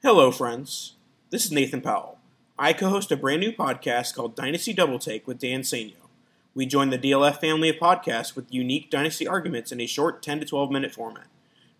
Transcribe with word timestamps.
Hello, 0.00 0.30
friends. 0.30 0.94
This 1.30 1.44
is 1.44 1.50
Nathan 1.50 1.80
Powell. 1.80 2.18
I 2.56 2.72
co 2.72 2.88
host 2.88 3.10
a 3.10 3.16
brand 3.16 3.40
new 3.40 3.50
podcast 3.50 4.14
called 4.14 4.36
Dynasty 4.36 4.72
Double 4.72 5.00
Take 5.00 5.26
with 5.26 5.40
Dan 5.40 5.62
Sanyo. 5.62 6.06
We 6.54 6.66
join 6.66 6.90
the 6.90 6.98
DLF 6.98 7.40
family 7.40 7.68
of 7.70 7.78
podcasts 7.78 8.36
with 8.36 8.54
unique 8.54 8.90
Dynasty 8.90 9.26
arguments 9.26 9.72
in 9.72 9.80
a 9.80 9.86
short 9.86 10.22
10 10.22 10.38
to 10.38 10.46
12 10.46 10.70
minute 10.70 10.94
format. 10.94 11.26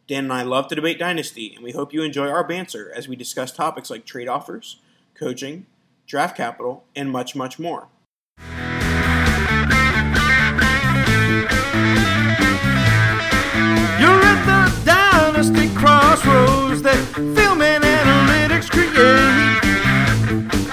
Dan 0.08 0.24
and 0.24 0.32
I 0.32 0.42
love 0.42 0.66
to 0.66 0.74
debate 0.74 0.98
Dynasty, 0.98 1.54
and 1.54 1.62
we 1.62 1.70
hope 1.70 1.92
you 1.92 2.02
enjoy 2.02 2.28
our 2.28 2.42
banter 2.42 2.90
as 2.92 3.06
we 3.06 3.14
discuss 3.14 3.52
topics 3.52 3.88
like 3.88 4.04
trade 4.04 4.26
offers, 4.26 4.80
coaching, 5.14 5.66
draft 6.08 6.36
capital, 6.36 6.82
and 6.96 7.12
much, 7.12 7.36
much 7.36 7.60
more. 7.60 7.86
You're 14.00 14.22
at 14.24 14.42
the 14.44 14.84
dynasty 14.84 15.72
crossroads 15.76 16.82
that 16.82 17.12
film 17.14 17.62
and. 17.62 17.97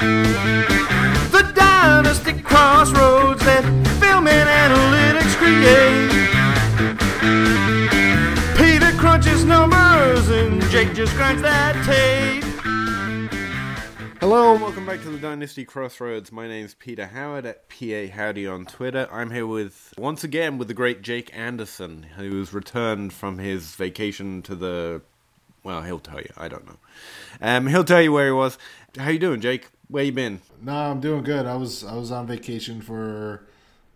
The 0.06 1.52
dynasty 1.56 2.42
crossroads 2.42 3.44
that 3.46 3.64
film 4.00 4.28
and 4.28 4.50
analytics 4.64 5.36
create. 5.36 6.12
Peter 8.56 8.92
crunches 9.00 9.44
numbers 9.46 10.30
and 10.30 10.62
Jake 10.70 10.94
just 10.94 11.14
grinds 11.16 11.42
that 11.42 11.74
tape. 11.86 12.44
Hello 14.20 14.54
and 14.54 14.62
welcome 14.62 14.86
back 14.86 15.02
to 15.02 15.10
the 15.10 15.18
Dynasty 15.18 15.66
Crossroads. 15.66 16.32
My 16.32 16.48
name's 16.48 16.74
Peter 16.74 17.06
Howard 17.06 17.46
at 17.46 17.70
PA 17.70 18.08
Howdy 18.12 18.48
on 18.48 18.66
Twitter. 18.66 19.08
I'm 19.12 19.30
here 19.32 19.46
with, 19.46 19.94
once 19.98 20.24
again, 20.24 20.58
with 20.58 20.68
the 20.68 20.74
great 20.74 21.02
Jake 21.02 21.30
Anderson, 21.36 22.08
who's 22.16 22.54
returned 22.54 23.14
from 23.14 23.38
his 23.38 23.76
vacation 23.76 24.42
to 24.44 24.56
the. 24.56 25.02
Well, 25.64 25.82
he'll 25.84 26.00
tell 26.00 26.20
you. 26.22 26.32
I 26.38 26.48
don't 26.48 26.66
know. 26.66 26.78
Um, 27.42 27.68
he'll 27.68 27.84
tell 27.84 28.02
you 28.02 28.12
where 28.12 28.28
he 28.28 28.32
was. 28.32 28.58
How 28.98 29.10
you 29.10 29.20
doing, 29.20 29.42
Jake? 29.42 29.68
Where 29.88 30.04
you 30.04 30.12
been? 30.12 30.42
No, 30.62 30.74
I'm 30.74 31.00
doing 31.00 31.24
good. 31.24 31.46
I 31.46 31.56
was 31.56 31.84
I 31.84 31.96
was 31.96 32.12
on 32.12 32.26
vacation 32.26 32.82
for 32.82 33.46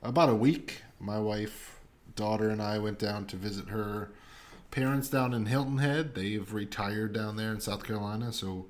about 0.04 0.30
a 0.30 0.36
week. 0.36 0.84
My 1.00 1.20
wife, 1.20 1.80
daughter, 2.16 2.50
and 2.50 2.62
I 2.62 2.78
went 2.78 3.00
down 3.00 3.26
to 3.28 3.36
visit 3.36 3.70
her 3.70 4.12
parents 4.70 5.10
down 5.10 5.34
in 5.34 5.48
Hilton 5.48 5.80
Head. 5.80 6.14
They've 6.14 6.54
retired 6.54 7.14
down 7.14 7.38
there 7.38 7.52
in 7.52 7.60
South 7.60 7.84
Carolina, 7.84 8.32
so 8.32 8.68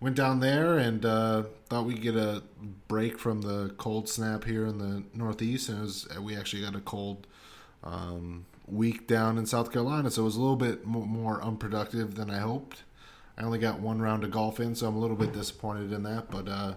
went 0.00 0.16
down 0.16 0.40
there 0.40 0.78
and 0.78 1.04
uh, 1.04 1.44
thought 1.68 1.84
we'd 1.84 2.00
get 2.00 2.16
a 2.16 2.42
break 2.88 3.18
from 3.18 3.42
the 3.42 3.74
cold 3.76 4.08
snap 4.08 4.44
here 4.44 4.66
in 4.66 4.78
the 4.78 5.04
Northeast. 5.12 5.68
And 5.68 5.82
was, 5.82 6.08
we 6.20 6.36
actually 6.36 6.62
got 6.62 6.74
a 6.74 6.80
cold 6.80 7.26
um, 7.82 8.46
week 8.66 9.06
down 9.06 9.36
in 9.36 9.44
South 9.44 9.70
Carolina, 9.70 10.10
so 10.10 10.22
it 10.22 10.26
was 10.26 10.36
a 10.36 10.40
little 10.40 10.56
bit 10.56 10.86
more 10.86 11.42
unproductive 11.42 12.14
than 12.14 12.30
I 12.30 12.38
hoped. 12.38 12.84
I 13.36 13.42
only 13.42 13.58
got 13.58 13.80
one 13.80 14.00
round 14.00 14.24
of 14.24 14.30
golf 14.30 14.60
in, 14.60 14.74
so 14.74 14.86
I'm 14.86 14.96
a 14.96 14.98
little 14.98 15.16
bit 15.16 15.32
disappointed 15.32 15.92
in 15.92 16.02
that. 16.04 16.30
But 16.30 16.48
uh, 16.48 16.74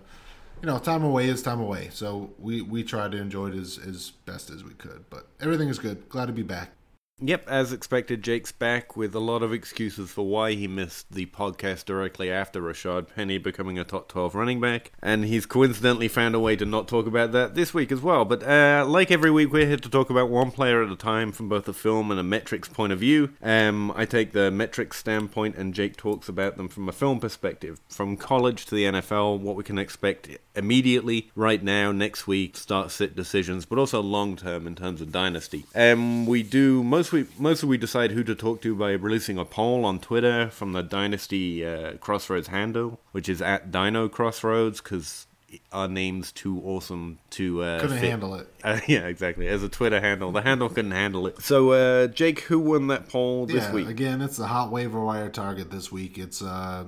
you 0.61 0.67
know, 0.67 0.79
time 0.79 1.03
away 1.03 1.29
is 1.29 1.41
time 1.41 1.59
away. 1.59 1.89
So 1.91 2.31
we 2.39 2.61
we 2.61 2.83
tried 2.83 3.11
to 3.11 3.17
enjoy 3.17 3.49
it 3.49 3.55
as 3.55 3.77
as 3.77 4.11
best 4.25 4.49
as 4.49 4.63
we 4.63 4.73
could. 4.73 5.05
But 5.09 5.27
everything 5.39 5.69
is 5.69 5.79
good. 5.79 6.09
Glad 6.09 6.27
to 6.27 6.33
be 6.33 6.43
back. 6.43 6.71
Yep, 7.19 7.49
as 7.49 7.73
expected, 7.73 8.21
Jake's 8.21 8.51
back 8.51 8.95
with 8.95 9.15
a 9.15 9.19
lot 9.19 9.41
of 9.41 9.51
excuses 9.51 10.11
for 10.11 10.23
why 10.23 10.53
he 10.53 10.67
missed 10.67 11.11
the 11.11 11.25
podcast 11.25 11.85
directly 11.85 12.29
after 12.29 12.61
Rashaad 12.61 13.07
Penny 13.15 13.39
becoming 13.39 13.79
a 13.79 13.83
top 13.83 14.07
12 14.07 14.35
running 14.35 14.61
back. 14.61 14.91
And 15.01 15.25
he's 15.25 15.47
coincidentally 15.47 16.09
found 16.09 16.35
a 16.35 16.39
way 16.39 16.55
to 16.55 16.63
not 16.63 16.87
talk 16.87 17.07
about 17.07 17.31
that 17.31 17.55
this 17.55 17.73
week 17.73 17.91
as 17.91 18.01
well. 18.01 18.23
But 18.23 18.43
uh, 18.43 18.85
like 18.87 19.09
every 19.09 19.31
week, 19.31 19.51
we're 19.51 19.65
here 19.65 19.77
to 19.77 19.89
talk 19.89 20.11
about 20.11 20.29
one 20.29 20.51
player 20.51 20.83
at 20.83 20.91
a 20.91 20.95
time 20.95 21.31
from 21.31 21.49
both 21.49 21.67
a 21.67 21.73
film 21.73 22.11
and 22.11 22.19
a 22.19 22.23
metrics 22.23 22.67
point 22.67 22.93
of 22.93 22.99
view. 22.99 23.31
Um, 23.41 23.91
I 23.95 24.05
take 24.05 24.33
the 24.33 24.51
metrics 24.51 24.97
standpoint, 24.97 25.55
and 25.55 25.73
Jake 25.73 25.97
talks 25.97 26.29
about 26.29 26.55
them 26.55 26.67
from 26.67 26.87
a 26.87 26.91
film 26.91 27.19
perspective. 27.19 27.81
From 27.89 28.15
college 28.15 28.67
to 28.67 28.75
the 28.75 28.83
NFL, 28.83 29.39
what 29.39 29.55
we 29.55 29.63
can 29.63 29.79
expect 29.79 30.29
immediately, 30.55 31.31
right 31.33 31.63
now, 31.63 31.91
next 31.91 32.27
week, 32.27 32.57
start 32.57 32.91
sit 32.91 33.15
decisions, 33.15 33.65
but 33.65 33.79
also 33.79 34.01
long 34.01 34.35
term 34.35 34.67
in 34.67 34.75
terms 34.75 35.01
of 35.01 35.11
dynasty. 35.11 35.65
Um, 35.73 36.27
we 36.27 36.43
do 36.43 36.83
mostly 37.13 37.33
mostly 37.39 37.69
we 37.69 37.77
decide 37.77 38.11
who 38.11 38.23
to 38.23 38.35
talk 38.35 38.61
to 38.61 38.75
by 38.75 38.91
releasing 38.91 39.37
a 39.37 39.45
poll 39.45 39.85
on 39.85 39.99
Twitter 39.99 40.49
from 40.49 40.73
the 40.73 40.81
Dynasty 40.81 41.65
uh, 41.65 41.93
Crossroads 41.97 42.47
handle, 42.47 42.99
which 43.11 43.29
is 43.29 43.41
at 43.41 43.71
Dino 43.71 44.09
Crossroads, 44.09 44.81
because 44.81 45.25
our 45.71 45.87
name's 45.87 46.31
too 46.33 46.61
awesome 46.65 47.19
to 47.31 47.63
uh, 47.63 47.79
Couldn't 47.79 47.99
fit. 47.99 48.09
handle 48.09 48.35
it. 48.35 48.47
Uh, 48.63 48.81
yeah, 48.87 49.07
exactly. 49.07 49.47
As 49.47 49.63
a 49.63 49.69
Twitter 49.69 50.01
handle, 50.01 50.31
the 50.33 50.41
handle 50.41 50.67
couldn't 50.67 50.91
handle 50.91 51.25
it. 51.27 51.41
So, 51.41 51.71
uh, 51.71 52.07
Jake, 52.07 52.41
who 52.41 52.59
won 52.59 52.87
that 52.87 53.07
poll 53.07 53.45
this 53.45 53.63
yeah, 53.63 53.73
week? 53.73 53.87
again, 53.87 54.21
it's 54.21 54.35
the 54.35 54.47
hot 54.47 54.71
waiver 54.71 54.99
wire 55.01 55.29
target 55.29 55.71
this 55.71 55.89
week. 55.89 56.17
It's 56.17 56.41
uh, 56.41 56.85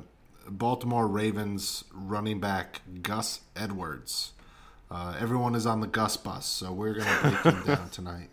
Baltimore 0.50 1.08
Ravens 1.08 1.86
running 1.94 2.42
back 2.42 2.82
Gus 3.02 3.40
Edwards. 3.56 4.34
Uh, 4.92 5.16
everyone 5.20 5.56
is 5.56 5.66
on 5.66 5.80
the 5.80 5.88
Gus 5.88 6.18
bus, 6.18 6.46
so 6.46 6.74
we're 6.74 6.96
going 6.96 7.06
to 7.06 7.22
break 7.22 7.56
him 7.56 7.64
down 7.76 7.90
tonight. 7.92 8.30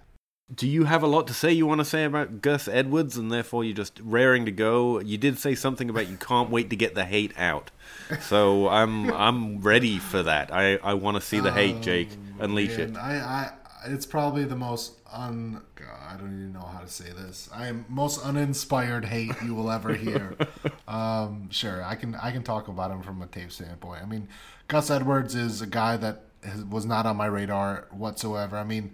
Do 0.54 0.68
you 0.68 0.84
have 0.84 1.02
a 1.02 1.08
lot 1.08 1.26
to 1.26 1.34
say 1.34 1.52
you 1.52 1.66
want 1.66 1.80
to 1.80 1.84
say 1.84 2.04
about 2.04 2.40
Gus 2.40 2.68
Edwards, 2.68 3.16
and 3.16 3.32
therefore 3.32 3.64
you're 3.64 3.74
just 3.74 3.98
raring 4.00 4.44
to 4.44 4.52
go? 4.52 5.00
You 5.00 5.18
did 5.18 5.40
say 5.40 5.56
something 5.56 5.90
about 5.90 6.08
you 6.08 6.16
can't 6.16 6.50
wait 6.50 6.70
to 6.70 6.76
get 6.76 6.94
the 6.94 7.04
hate 7.04 7.32
out, 7.36 7.72
so 8.20 8.68
I'm 8.68 9.12
I'm 9.12 9.60
ready 9.60 9.98
for 9.98 10.22
that. 10.22 10.54
I, 10.54 10.76
I 10.76 10.94
want 10.94 11.16
to 11.16 11.20
see 11.20 11.40
the 11.40 11.50
hate, 11.50 11.80
Jake. 11.80 12.10
Unleash 12.38 12.78
it. 12.78 12.96
I, 12.96 13.16
I, 13.16 13.52
it's 13.86 14.06
probably 14.06 14.44
the 14.44 14.54
most 14.54 14.92
un. 15.12 15.62
God, 15.74 15.88
I 16.08 16.16
don't 16.16 16.28
even 16.28 16.52
know 16.52 16.60
how 16.60 16.78
to 16.78 16.88
say 16.88 17.10
this. 17.10 17.50
I 17.52 17.66
am 17.66 17.84
most 17.88 18.24
uninspired 18.24 19.04
hate 19.04 19.32
you 19.44 19.52
will 19.52 19.72
ever 19.72 19.94
hear. 19.94 20.36
um, 20.86 21.50
sure, 21.50 21.82
I 21.82 21.96
can 21.96 22.14
I 22.14 22.30
can 22.30 22.44
talk 22.44 22.68
about 22.68 22.92
him 22.92 23.02
from 23.02 23.20
a 23.20 23.26
tape 23.26 23.50
standpoint. 23.50 24.00
I 24.00 24.06
mean, 24.06 24.28
Gus 24.68 24.92
Edwards 24.92 25.34
is 25.34 25.60
a 25.60 25.66
guy 25.66 25.96
that 25.96 26.22
has, 26.44 26.64
was 26.64 26.86
not 26.86 27.04
on 27.04 27.16
my 27.16 27.26
radar 27.26 27.88
whatsoever. 27.90 28.56
I 28.56 28.62
mean. 28.62 28.92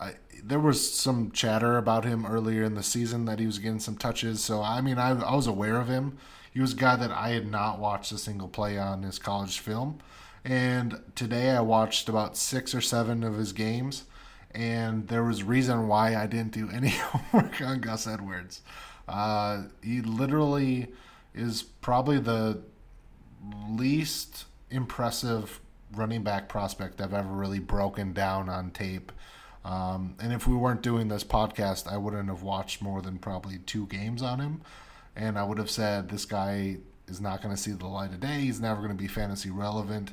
I, 0.00 0.14
there 0.42 0.58
was 0.58 0.92
some 0.92 1.30
chatter 1.32 1.76
about 1.76 2.04
him 2.04 2.26
earlier 2.26 2.62
in 2.62 2.74
the 2.74 2.82
season 2.82 3.26
that 3.26 3.38
he 3.38 3.46
was 3.46 3.58
getting 3.58 3.80
some 3.80 3.96
touches. 3.96 4.42
So 4.42 4.62
I 4.62 4.80
mean, 4.80 4.98
I, 4.98 5.10
I 5.10 5.34
was 5.34 5.46
aware 5.46 5.76
of 5.76 5.88
him. 5.88 6.16
He 6.52 6.60
was 6.60 6.72
a 6.72 6.76
guy 6.76 6.96
that 6.96 7.10
I 7.10 7.30
had 7.30 7.50
not 7.50 7.78
watched 7.78 8.10
a 8.12 8.18
single 8.18 8.48
play 8.48 8.76
on 8.78 9.02
his 9.02 9.18
college 9.18 9.60
film. 9.60 10.00
And 10.44 11.00
today 11.14 11.50
I 11.50 11.60
watched 11.60 12.08
about 12.08 12.36
six 12.36 12.74
or 12.74 12.80
seven 12.80 13.22
of 13.22 13.36
his 13.36 13.52
games, 13.52 14.04
and 14.52 15.06
there 15.08 15.22
was 15.22 15.42
reason 15.42 15.86
why 15.86 16.16
I 16.16 16.26
didn't 16.26 16.52
do 16.52 16.70
any 16.72 16.88
homework 16.88 17.60
on 17.60 17.80
Gus 17.80 18.06
Edwards. 18.06 18.62
Uh, 19.06 19.64
he 19.82 20.00
literally 20.00 20.88
is 21.34 21.62
probably 21.62 22.18
the 22.18 22.62
least 23.68 24.44
impressive 24.70 25.60
running 25.92 26.22
back 26.22 26.48
prospect 26.48 27.00
I've 27.00 27.14
ever 27.14 27.28
really 27.28 27.58
broken 27.58 28.12
down 28.12 28.48
on 28.48 28.70
tape. 28.70 29.12
Um, 29.64 30.14
and 30.20 30.32
if 30.32 30.46
we 30.46 30.54
weren't 30.54 30.82
doing 30.82 31.08
this 31.08 31.24
podcast, 31.24 31.90
I 31.90 31.96
wouldn't 31.96 32.28
have 32.28 32.42
watched 32.42 32.80
more 32.80 33.02
than 33.02 33.18
probably 33.18 33.58
two 33.58 33.86
games 33.86 34.22
on 34.22 34.40
him. 34.40 34.62
And 35.14 35.38
I 35.38 35.44
would 35.44 35.58
have 35.58 35.70
said, 35.70 36.08
this 36.08 36.24
guy 36.24 36.78
is 37.08 37.20
not 37.20 37.42
going 37.42 37.54
to 37.54 37.60
see 37.60 37.72
the 37.72 37.86
light 37.86 38.12
of 38.12 38.20
day. 38.20 38.40
He's 38.40 38.60
never 38.60 38.80
going 38.80 38.96
to 38.96 39.02
be 39.02 39.08
fantasy 39.08 39.50
relevant. 39.50 40.12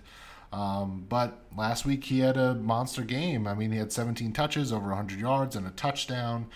Um, 0.52 1.06
but 1.08 1.46
last 1.56 1.86
week 1.86 2.06
he 2.06 2.20
had 2.20 2.38
a 2.38 2.56
monster 2.56 3.04
game. 3.04 3.48
I 3.48 3.54
mean, 3.54 3.72
he 3.72 3.78
had 3.78 3.92
17 3.92 4.34
touches, 4.34 4.72
over 4.74 4.88
100 4.90 5.20
yards, 5.20 5.56
and 5.56 5.68
a 5.68 5.72
touchdown. 5.72 6.48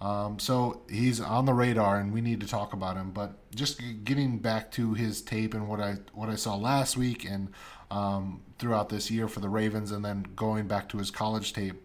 Um, 0.00 0.40
so 0.40 0.82
he's 0.90 1.20
on 1.20 1.46
the 1.46 1.54
radar, 1.54 1.98
and 1.98 2.12
we 2.12 2.20
need 2.20 2.40
to 2.40 2.46
talk 2.46 2.72
about 2.72 2.96
him. 2.96 3.12
But 3.12 3.34
just 3.54 3.80
getting 4.04 4.38
back 4.38 4.72
to 4.72 4.94
his 4.94 5.22
tape 5.22 5.54
and 5.54 5.68
what 5.68 5.80
I 5.80 5.96
what 6.12 6.28
I 6.28 6.34
saw 6.34 6.56
last 6.56 6.96
week 6.96 7.24
and 7.24 7.52
um, 7.90 8.42
throughout 8.58 8.88
this 8.88 9.12
year 9.12 9.28
for 9.28 9.38
the 9.38 9.48
Ravens, 9.48 9.92
and 9.92 10.04
then 10.04 10.26
going 10.34 10.66
back 10.66 10.88
to 10.90 10.98
his 10.98 11.10
college 11.10 11.52
tape. 11.52 11.80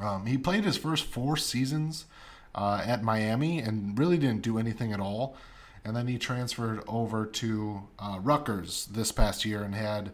Um, 0.00 0.26
he 0.26 0.38
played 0.38 0.64
his 0.64 0.76
first 0.76 1.04
four 1.04 1.36
seasons 1.36 2.06
uh, 2.54 2.82
at 2.84 3.02
Miami 3.02 3.58
and 3.58 3.98
really 3.98 4.18
didn't 4.18 4.42
do 4.42 4.58
anything 4.58 4.92
at 4.92 5.00
all. 5.00 5.36
And 5.84 5.96
then 5.96 6.06
he 6.06 6.18
transferred 6.18 6.82
over 6.86 7.26
to 7.26 7.82
uh, 7.98 8.18
Rutgers 8.22 8.86
this 8.86 9.10
past 9.10 9.44
year 9.44 9.62
and 9.62 9.74
had 9.74 10.12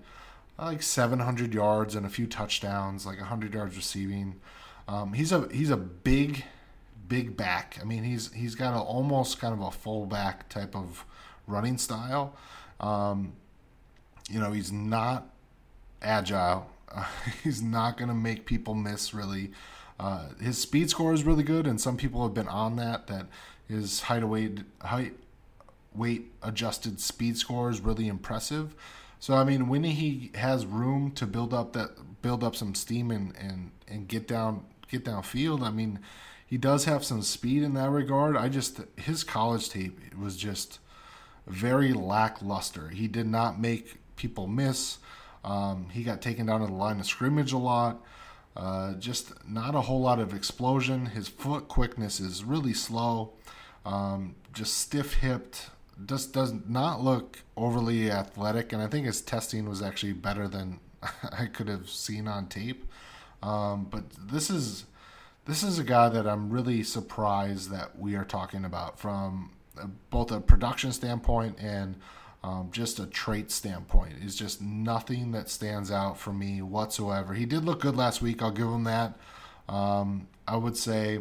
uh, 0.59 0.67
like 0.67 0.83
700 0.83 1.53
yards 1.53 1.95
and 1.95 2.07
a 2.07 2.09
few 2.09 2.27
touchdowns, 2.27 3.05
like 3.05 3.19
100 3.19 3.55
yards 3.55 3.77
receiving. 3.77 4.41
Um, 4.89 5.13
he's 5.13 5.33
a 5.33 5.47
he's 5.53 5.71
a 5.71 5.77
big, 5.77 6.45
big 7.07 7.37
back. 7.37 7.79
I 7.81 7.85
mean, 7.85 8.03
he's 8.03 8.33
he's 8.33 8.55
got 8.55 8.75
a, 8.75 8.81
almost 8.81 9.39
kind 9.39 9.53
of 9.53 9.61
a 9.61 9.71
fullback 9.71 10.49
type 10.49 10.75
of 10.75 11.05
running 11.47 11.77
style. 11.77 12.35
Um, 12.81 13.35
you 14.31 14.41
know, 14.41 14.53
he's 14.53 14.73
not 14.73 15.29
agile. 16.01 16.71
Uh, 16.93 17.05
he's 17.45 17.63
not 17.63 17.97
going 17.97 18.09
to 18.09 18.15
make 18.15 18.47
people 18.47 18.75
miss 18.75 19.13
really. 19.15 19.53
Uh, 20.01 20.29
his 20.41 20.59
speed 20.59 20.91
score 20.91 21.13
is 21.13 21.25
really 21.25 21.43
good, 21.43 21.67
and 21.67 21.81
some 21.81 21.97
people 21.97 22.23
have 22.23 22.35
been 22.35 22.49
on 22.49 22.77
that. 22.77 23.07
That 23.09 23.27
his 23.69 24.03
height 24.03 24.25
weight 24.25 24.61
height 24.81 25.15
weight 25.95 26.33
adjusted 26.43 27.01
speed 27.01 27.37
score 27.37 27.71
is 27.71 27.81
really 27.81 28.09
impressive. 28.09 28.75
So 29.21 29.35
I 29.35 29.45
mean, 29.45 29.69
when 29.69 29.85
he 29.85 30.31
has 30.35 30.65
room 30.65 31.11
to 31.13 31.27
build 31.27 31.53
up 31.53 31.73
that 31.73 32.23
build 32.23 32.45
up 32.45 32.55
some 32.55 32.75
steam 32.75 33.11
and 33.11 33.35
and 33.37 33.73
and 33.89 34.09
get 34.09 34.29
down 34.29 34.65
get 34.91 35.05
downfield, 35.05 35.63
I 35.63 35.71
mean, 35.71 35.99
he 36.47 36.57
does 36.57 36.85
have 36.85 37.05
some 37.05 37.23
speed 37.23 37.63
in 37.63 37.75
that 37.75 37.91
regard. 37.91 38.37
I 38.37 38.49
just 38.49 38.81
his 38.97 39.25
college 39.25 39.69
tape 39.69 40.15
was 40.17 40.37
just 40.37 40.79
very 41.47 41.93
lackluster. 41.93 42.91
He 42.91 43.09
did 43.09 43.27
not 43.27 43.61
make 43.61 43.97
people 44.17 44.47
miss. 44.47 44.99
Um, 45.49 45.89
he 45.91 46.03
got 46.03 46.21
taken 46.21 46.45
down 46.45 46.61
to 46.61 46.67
the 46.67 46.73
line 46.73 47.01
of 47.01 47.07
scrimmage 47.07 47.53
a 47.53 47.59
lot. 47.59 48.05
Uh, 48.55 48.95
just 48.95 49.33
not 49.49 49.75
a 49.75 49.81
whole 49.81 50.01
lot 50.01 50.19
of 50.19 50.35
explosion. 50.35 51.07
His 51.07 51.27
foot 51.29 51.69
quickness 51.69 52.21
is 52.21 52.45
really 52.45 52.75
slow. 52.75 53.33
Um, 53.87 54.35
just 54.53 54.77
stiff 54.77 55.15
hipped. 55.15 55.71
Just 56.05 56.35
does 56.35 56.53
not 56.69 57.01
look 57.03 57.39
overly 57.57 58.11
athletic, 58.11 58.73
and 58.73 58.83
I 58.83 58.89
think 58.89 59.07
his 59.07 59.23
testing 59.23 59.69
was 59.69 59.83
actually 59.83 60.13
better 60.13 60.47
than 60.47 60.81
I 61.33 61.47
could 61.47 61.69
have 61.69 61.89
seen 61.89 62.29
on 62.29 62.47
tape. 62.47 62.85
Um, 63.43 63.87
but 63.91 64.05
this 64.11 64.51
is 64.51 64.85
this 65.47 65.63
is 65.63 65.79
a 65.79 65.85
guy 65.85 66.11
that 66.11 66.27
I'm 66.27 66.51
really 66.51 66.83
surprised 66.83 67.71
that 67.71 67.99
we 67.99 68.17
are 68.17 68.25
talking 68.25 68.67
about 68.67 68.99
from 68.99 69.53
both 70.11 70.31
a 70.31 70.41
production 70.41 70.93
standpoint 70.93 71.59
and 71.59 71.97
um, 72.43 72.69
just 72.71 72.99
a 72.99 73.07
trait 73.07 73.51
standpoint. 73.51 74.15
Is 74.23 74.37
just 74.37 74.63
nothing 74.63 75.33
that 75.33 75.49
stands 75.49 75.91
out 75.91 76.19
for 76.19 76.33
me 76.33 76.63
whatsoever. 76.63 77.35
He 77.35 77.47
did 77.47 77.65
look 77.65 77.81
good 77.81 77.97
last 77.97 78.23
week. 78.23 78.43
I'll 78.43 78.51
give 78.51 78.69
him 78.69 78.85
that. 78.85 79.17
Um, 79.69 80.29
I 80.47 80.57
would 80.57 80.77
say 80.77 81.21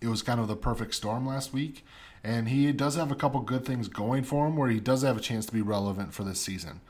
it 0.00 0.08
was 0.08 0.22
kind 0.22 0.40
of 0.40 0.48
the 0.48 0.56
perfect 0.56 0.94
storm 0.94 1.26
last 1.26 1.52
week. 1.52 1.84
And 2.22 2.48
he 2.48 2.70
does 2.72 2.96
have 2.96 3.10
a 3.10 3.14
couple 3.14 3.40
good 3.40 3.64
things 3.64 3.88
going 3.88 4.24
for 4.24 4.46
him 4.46 4.56
where 4.56 4.68
he 4.68 4.80
does 4.80 5.02
have 5.02 5.16
a 5.16 5.20
chance 5.20 5.46
to 5.46 5.52
be 5.52 5.62
relevant 5.62 6.12
for 6.12 6.22
this 6.22 6.40
season. 6.40 6.80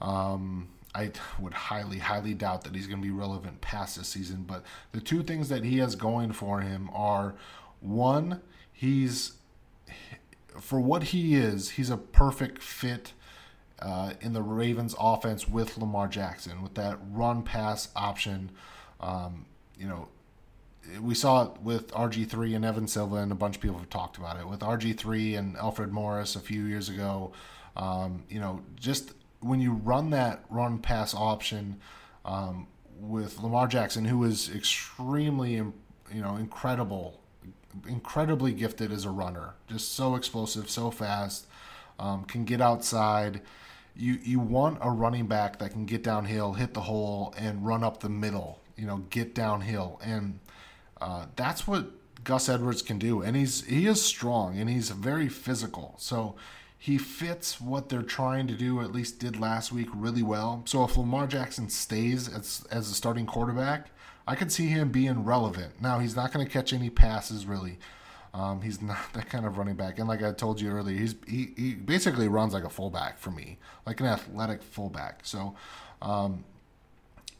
Um, 0.00 0.68
I 0.94 1.12
would 1.38 1.54
highly, 1.54 1.98
highly 1.98 2.34
doubt 2.34 2.64
that 2.64 2.74
he's 2.74 2.86
going 2.86 3.00
to 3.00 3.06
be 3.06 3.12
relevant 3.12 3.60
past 3.60 3.96
this 3.96 4.08
season. 4.08 4.44
But 4.46 4.64
the 4.90 5.00
two 5.00 5.22
things 5.22 5.48
that 5.48 5.64
he 5.64 5.78
has 5.78 5.94
going 5.94 6.32
for 6.32 6.60
him 6.60 6.90
are 6.92 7.34
one, 7.80 8.40
he's 8.72 9.32
for 10.60 10.80
what 10.80 11.04
he 11.04 11.34
is, 11.34 11.70
he's 11.70 11.90
a 11.90 11.96
perfect 11.96 12.62
fit 12.62 13.12
uh, 13.78 14.12
in 14.20 14.32
the 14.32 14.42
Ravens 14.42 14.94
offense 14.98 15.48
with 15.48 15.76
Lamar 15.76 16.08
Jackson, 16.08 16.62
with 16.62 16.74
that 16.74 16.98
run 17.10 17.42
pass 17.42 17.88
option. 17.96 18.50
Um, 19.00 19.46
you 19.76 19.86
know, 19.86 20.08
we 21.00 21.14
saw 21.14 21.44
it 21.44 21.60
with 21.62 21.90
RG3 21.92 22.56
and 22.56 22.64
Evan 22.64 22.86
Silva, 22.86 23.16
and 23.16 23.32
a 23.32 23.34
bunch 23.34 23.56
of 23.56 23.62
people 23.62 23.78
have 23.78 23.90
talked 23.90 24.18
about 24.18 24.38
it 24.38 24.46
with 24.46 24.60
RG3 24.60 25.38
and 25.38 25.56
Alfred 25.56 25.92
Morris 25.92 26.36
a 26.36 26.40
few 26.40 26.64
years 26.64 26.88
ago. 26.88 27.32
Um, 27.76 28.24
you 28.28 28.40
know, 28.40 28.62
just 28.76 29.12
when 29.40 29.60
you 29.60 29.72
run 29.72 30.10
that 30.10 30.44
run 30.50 30.78
pass 30.78 31.14
option 31.14 31.80
um, 32.24 32.68
with 33.00 33.38
Lamar 33.40 33.66
Jackson, 33.66 34.04
who 34.04 34.22
is 34.24 34.54
extremely, 34.54 35.54
you 35.54 35.72
know, 36.12 36.36
incredible 36.36 37.21
incredibly 37.86 38.52
gifted 38.52 38.92
as 38.92 39.04
a 39.04 39.10
runner. 39.10 39.54
Just 39.68 39.92
so 39.92 40.14
explosive, 40.14 40.70
so 40.70 40.90
fast, 40.90 41.46
um, 41.98 42.24
can 42.24 42.44
get 42.44 42.60
outside. 42.60 43.42
You 43.94 44.18
you 44.22 44.40
want 44.40 44.78
a 44.80 44.90
running 44.90 45.26
back 45.26 45.58
that 45.58 45.72
can 45.72 45.86
get 45.86 46.02
downhill, 46.02 46.54
hit 46.54 46.74
the 46.74 46.80
hole, 46.80 47.34
and 47.36 47.66
run 47.66 47.84
up 47.84 48.00
the 48.00 48.08
middle. 48.08 48.60
You 48.76 48.86
know, 48.86 48.98
get 49.10 49.34
downhill, 49.34 50.00
and 50.02 50.40
uh, 51.00 51.26
that's 51.36 51.66
what 51.66 51.90
Gus 52.24 52.48
Edwards 52.48 52.82
can 52.82 52.98
do. 52.98 53.22
And 53.22 53.36
he's 53.36 53.64
he 53.64 53.86
is 53.86 54.02
strong 54.02 54.58
and 54.58 54.68
he's 54.68 54.90
very 54.90 55.28
physical. 55.28 55.94
So 55.98 56.36
he 56.78 56.98
fits 56.98 57.60
what 57.60 57.88
they're 57.88 58.02
trying 58.02 58.46
to 58.48 58.54
do. 58.54 58.80
At 58.80 58.92
least 58.92 59.18
did 59.18 59.38
last 59.38 59.72
week 59.72 59.88
really 59.94 60.22
well. 60.22 60.62
So 60.66 60.84
if 60.84 60.96
Lamar 60.96 61.26
Jackson 61.26 61.68
stays 61.68 62.28
as 62.28 62.64
as 62.70 62.90
a 62.90 62.94
starting 62.94 63.26
quarterback 63.26 63.90
I 64.26 64.34
could 64.34 64.52
see 64.52 64.66
him 64.66 64.90
being 64.90 65.24
relevant. 65.24 65.80
Now 65.80 65.98
he's 65.98 66.16
not 66.16 66.32
going 66.32 66.46
to 66.46 66.52
catch 66.52 66.72
any 66.72 66.90
passes 66.90 67.46
really. 67.46 67.78
Um, 68.34 68.62
he's 68.62 68.80
not 68.82 69.12
that 69.14 69.28
kind 69.28 69.44
of 69.44 69.58
running 69.58 69.74
back, 69.74 69.98
and 69.98 70.08
like 70.08 70.22
I 70.22 70.32
told 70.32 70.60
you 70.60 70.70
earlier, 70.70 70.98
he's 70.98 71.14
he, 71.26 71.52
he 71.56 71.74
basically 71.74 72.28
runs 72.28 72.54
like 72.54 72.64
a 72.64 72.70
fullback 72.70 73.18
for 73.18 73.30
me, 73.30 73.58
like 73.86 74.00
an 74.00 74.06
athletic 74.06 74.62
fullback. 74.62 75.20
So, 75.22 75.54
um, 76.00 76.44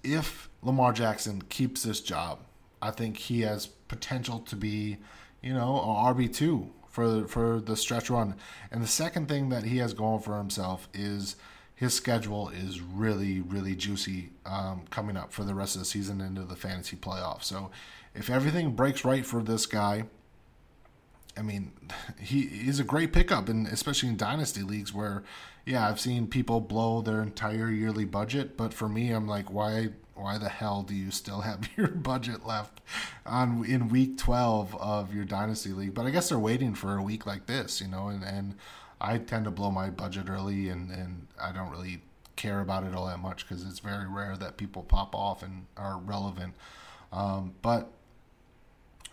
if 0.02 0.48
Lamar 0.62 0.92
Jackson 0.92 1.42
keeps 1.42 1.82
this 1.82 2.00
job, 2.00 2.40
I 2.80 2.90
think 2.90 3.16
he 3.16 3.42
has 3.42 3.66
potential 3.66 4.40
to 4.40 4.56
be, 4.56 4.98
you 5.42 5.54
know, 5.54 5.76
a 5.76 6.12
RB 6.14 6.32
two 6.32 6.70
for 6.88 7.26
for 7.26 7.60
the 7.60 7.76
stretch 7.76 8.10
run. 8.10 8.34
And 8.70 8.82
the 8.82 8.88
second 8.88 9.28
thing 9.28 9.48
that 9.48 9.64
he 9.64 9.78
has 9.78 9.94
going 9.94 10.20
for 10.20 10.36
himself 10.36 10.88
is 10.92 11.36
his 11.82 11.94
schedule 11.94 12.48
is 12.50 12.80
really, 12.80 13.40
really 13.40 13.74
juicy 13.74 14.30
um, 14.46 14.84
coming 14.90 15.16
up 15.16 15.32
for 15.32 15.42
the 15.42 15.52
rest 15.52 15.74
of 15.74 15.80
the 15.80 15.84
season 15.84 16.20
into 16.20 16.42
the 16.42 16.54
fantasy 16.54 16.94
playoffs. 16.94 17.42
So 17.42 17.72
if 18.14 18.30
everything 18.30 18.76
breaks 18.76 19.04
right 19.04 19.26
for 19.26 19.42
this 19.42 19.66
guy, 19.66 20.04
I 21.36 21.42
mean, 21.42 21.72
he 22.20 22.42
is 22.42 22.78
a 22.78 22.84
great 22.84 23.12
pickup, 23.12 23.48
and 23.48 23.66
especially 23.66 24.10
in 24.10 24.16
dynasty 24.16 24.62
leagues 24.62 24.94
where, 24.94 25.24
yeah, 25.66 25.88
I've 25.88 25.98
seen 25.98 26.28
people 26.28 26.60
blow 26.60 27.02
their 27.02 27.20
entire 27.20 27.68
yearly 27.68 28.04
budget, 28.04 28.56
but 28.56 28.72
for 28.72 28.88
me, 28.88 29.10
I'm 29.10 29.26
like, 29.26 29.50
why, 29.50 29.88
why 30.14 30.38
the 30.38 30.50
hell 30.50 30.84
do 30.84 30.94
you 30.94 31.10
still 31.10 31.40
have 31.48 31.68
your 31.76 31.88
budget 31.88 32.46
left 32.46 32.80
on 33.26 33.64
in 33.64 33.88
week 33.88 34.18
12 34.18 34.76
of 34.76 35.12
your 35.12 35.24
dynasty 35.24 35.72
league? 35.72 35.94
But 35.94 36.06
I 36.06 36.10
guess 36.10 36.28
they're 36.28 36.38
waiting 36.38 36.76
for 36.76 36.96
a 36.96 37.02
week 37.02 37.26
like 37.26 37.46
this, 37.46 37.80
you 37.80 37.88
know, 37.88 38.06
and 38.06 38.22
and 38.22 38.54
I 39.02 39.18
tend 39.18 39.44
to 39.46 39.50
blow 39.50 39.70
my 39.70 39.90
budget 39.90 40.30
early, 40.30 40.68
and 40.68 40.90
and 40.90 41.26
I 41.40 41.52
don't 41.52 41.70
really 41.70 42.02
care 42.36 42.60
about 42.60 42.84
it 42.84 42.94
all 42.94 43.06
that 43.06 43.18
much 43.18 43.46
because 43.46 43.66
it's 43.66 43.80
very 43.80 44.08
rare 44.08 44.36
that 44.36 44.56
people 44.56 44.82
pop 44.82 45.14
off 45.14 45.42
and 45.42 45.66
are 45.76 45.98
relevant. 45.98 46.54
Um, 47.12 47.54
but 47.60 47.90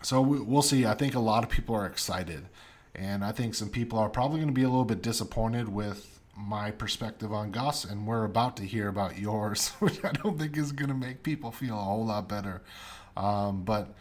so 0.02 0.20
we, 0.20 0.40
we'll 0.40 0.62
see. 0.62 0.86
I 0.86 0.94
think 0.94 1.14
a 1.14 1.20
lot 1.20 1.42
of 1.42 1.50
people 1.50 1.74
are 1.74 1.86
excited, 1.86 2.48
and 2.94 3.24
I 3.24 3.32
think 3.32 3.54
some 3.54 3.68
people 3.68 3.98
are 3.98 4.08
probably 4.08 4.38
going 4.38 4.48
to 4.48 4.54
be 4.54 4.62
a 4.62 4.68
little 4.68 4.84
bit 4.84 5.02
disappointed 5.02 5.68
with 5.68 6.20
my 6.36 6.70
perspective 6.70 7.32
on 7.32 7.50
Gus, 7.50 7.84
and 7.84 8.06
we're 8.06 8.24
about 8.24 8.56
to 8.58 8.62
hear 8.62 8.88
about 8.88 9.18
yours, 9.18 9.68
which 9.80 10.04
I 10.04 10.12
don't 10.12 10.38
think 10.38 10.56
is 10.56 10.72
going 10.72 10.88
to 10.88 10.94
make 10.94 11.24
people 11.24 11.50
feel 11.50 11.78
a 11.78 11.82
whole 11.82 12.06
lot 12.06 12.28
better. 12.28 12.62
Um, 13.16 13.64
but 13.64 13.92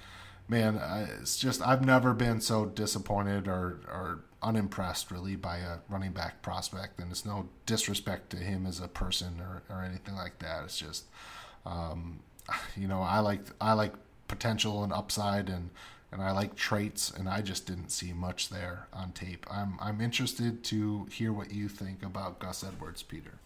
man, 0.47 0.79
it's 1.19 1.37
just 1.37 1.65
I've 1.65 1.83
never 1.83 2.13
been 2.13 2.41
so 2.41 2.65
disappointed 2.65 3.47
or 3.47 3.79
or 3.87 4.19
unimpressed 4.41 5.11
really 5.11 5.35
by 5.35 5.57
a 5.57 5.77
running 5.89 6.11
back 6.11 6.41
prospect, 6.41 6.99
and 6.99 7.11
it's 7.11 7.25
no 7.25 7.47
disrespect 7.65 8.29
to 8.31 8.37
him 8.37 8.65
as 8.65 8.79
a 8.79 8.87
person 8.87 9.39
or, 9.41 9.63
or 9.69 9.83
anything 9.83 10.15
like 10.15 10.39
that. 10.39 10.63
It's 10.63 10.77
just, 10.77 11.05
um, 11.65 12.19
you 12.75 12.87
know, 12.87 13.01
I 13.01 13.19
like 13.19 13.41
I 13.59 13.73
like 13.73 13.93
potential 14.27 14.83
and 14.83 14.93
upside, 14.93 15.49
and 15.49 15.69
and 16.11 16.21
I 16.21 16.31
like 16.31 16.55
traits, 16.55 17.11
and 17.11 17.29
I 17.29 17.41
just 17.41 17.65
didn't 17.65 17.89
see 17.89 18.13
much 18.13 18.49
there 18.49 18.87
on 18.93 19.11
tape. 19.11 19.45
I'm 19.51 19.77
I'm 19.79 20.01
interested 20.01 20.63
to 20.65 21.07
hear 21.11 21.33
what 21.33 21.51
you 21.51 21.67
think 21.67 22.03
about 22.03 22.39
Gus 22.39 22.63
Edwards, 22.63 23.03
Peter. 23.03 23.39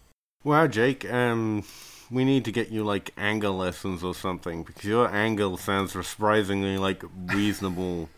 Well, 0.44 0.68
Jake, 0.68 1.10
um, 1.10 1.64
we 2.10 2.24
need 2.24 2.44
to 2.44 2.52
get 2.52 2.68
you 2.68 2.84
like 2.84 3.12
angle 3.16 3.56
lessons 3.56 4.04
or 4.04 4.14
something 4.14 4.62
because 4.62 4.84
your 4.84 5.08
angle 5.08 5.56
sounds 5.56 5.92
surprisingly 5.92 6.76
like 6.76 7.02
reasonable 7.26 8.10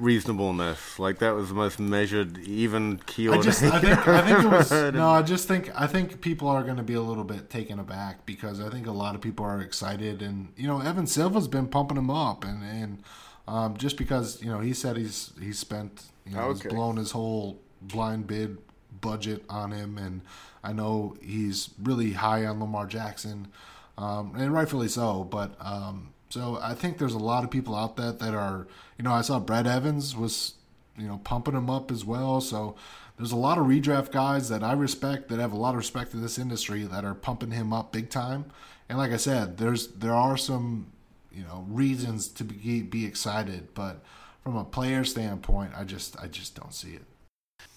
reasonableness. 0.00 0.98
Like 0.98 1.18
that 1.18 1.34
was 1.34 1.48
the 1.48 1.54
most 1.54 1.78
measured, 1.78 2.38
even 2.38 2.98
keel. 3.06 3.34
I 3.34 3.40
just, 3.40 3.62
I 3.62 3.80
think, 3.80 4.08
I 4.08 4.22
think 4.22 4.44
it 4.44 4.50
was 4.50 4.70
no. 4.94 5.10
I 5.10 5.22
just 5.22 5.48
think, 5.48 5.70
I 5.74 5.86
think 5.86 6.20
people 6.20 6.48
are 6.48 6.62
going 6.62 6.76
to 6.76 6.82
be 6.82 6.94
a 6.94 7.00
little 7.00 7.24
bit 7.24 7.50
taken 7.50 7.78
aback 7.78 8.26
because 8.26 8.60
I 8.60 8.70
think 8.70 8.86
a 8.86 8.92
lot 8.92 9.14
of 9.14 9.20
people 9.20 9.44
are 9.44 9.60
excited, 9.60 10.22
and 10.22 10.52
you 10.56 10.66
know, 10.66 10.80
Evan 10.80 11.06
Silva's 11.06 11.48
been 11.48 11.66
pumping 11.66 11.96
him 11.96 12.10
up, 12.10 12.44
and 12.44 12.62
and 12.62 13.02
um, 13.46 13.76
just 13.76 13.96
because 13.96 14.42
you 14.42 14.50
know 14.50 14.60
he 14.60 14.72
said 14.72 14.96
he's 14.96 15.32
he's 15.40 15.58
spent, 15.58 16.04
you 16.26 16.34
know, 16.34 16.42
okay. 16.42 16.62
he's 16.62 16.72
blown 16.72 16.96
his 16.96 17.12
whole 17.12 17.60
blind 17.80 18.26
bid 18.26 18.58
budget 19.00 19.44
on 19.48 19.72
him, 19.72 19.98
and 19.98 20.22
I 20.62 20.72
know 20.72 21.16
he's 21.22 21.70
really 21.82 22.12
high 22.12 22.44
on 22.46 22.60
Lamar 22.60 22.86
Jackson, 22.86 23.48
um, 23.96 24.34
and 24.36 24.52
rightfully 24.52 24.88
so, 24.88 25.24
but. 25.24 25.54
Um, 25.60 26.14
so 26.30 26.58
I 26.62 26.74
think 26.74 26.98
there's 26.98 27.14
a 27.14 27.18
lot 27.18 27.44
of 27.44 27.50
people 27.50 27.74
out 27.74 27.96
there 27.96 28.12
that 28.12 28.34
are, 28.34 28.66
you 28.98 29.04
know, 29.04 29.12
I 29.12 29.22
saw 29.22 29.40
Brad 29.40 29.66
Evans 29.66 30.14
was, 30.14 30.54
you 30.96 31.06
know, 31.06 31.20
pumping 31.24 31.54
him 31.54 31.70
up 31.70 31.90
as 31.90 32.04
well. 32.04 32.40
So 32.40 32.76
there's 33.16 33.32
a 33.32 33.36
lot 33.36 33.58
of 33.58 33.66
redraft 33.66 34.12
guys 34.12 34.48
that 34.48 34.62
I 34.62 34.72
respect 34.72 35.28
that 35.28 35.38
have 35.38 35.52
a 35.52 35.56
lot 35.56 35.70
of 35.70 35.78
respect 35.78 36.12
in 36.14 36.22
this 36.22 36.38
industry 36.38 36.84
that 36.84 37.04
are 37.04 37.14
pumping 37.14 37.50
him 37.50 37.72
up 37.72 37.92
big 37.92 38.10
time. 38.10 38.46
And 38.88 38.98
like 38.98 39.10
I 39.10 39.16
said, 39.16 39.58
there's 39.58 39.88
there 39.88 40.14
are 40.14 40.36
some, 40.36 40.86
you 41.32 41.44
know, 41.44 41.66
reasons 41.68 42.28
to 42.28 42.44
be 42.44 42.82
be 42.82 43.06
excited, 43.06 43.68
but 43.74 44.02
from 44.42 44.56
a 44.56 44.64
player 44.64 45.04
standpoint, 45.04 45.72
I 45.76 45.84
just 45.84 46.18
I 46.20 46.26
just 46.26 46.54
don't 46.54 46.74
see 46.74 46.92
it. 46.92 47.02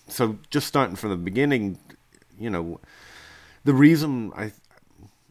So 0.08 0.38
just 0.50 0.68
starting 0.68 0.96
from 0.96 1.10
the 1.10 1.18
beginning, 1.18 1.80
you 2.38 2.50
know, 2.50 2.80
the 3.64 3.74
reason 3.74 4.32
I 4.36 4.52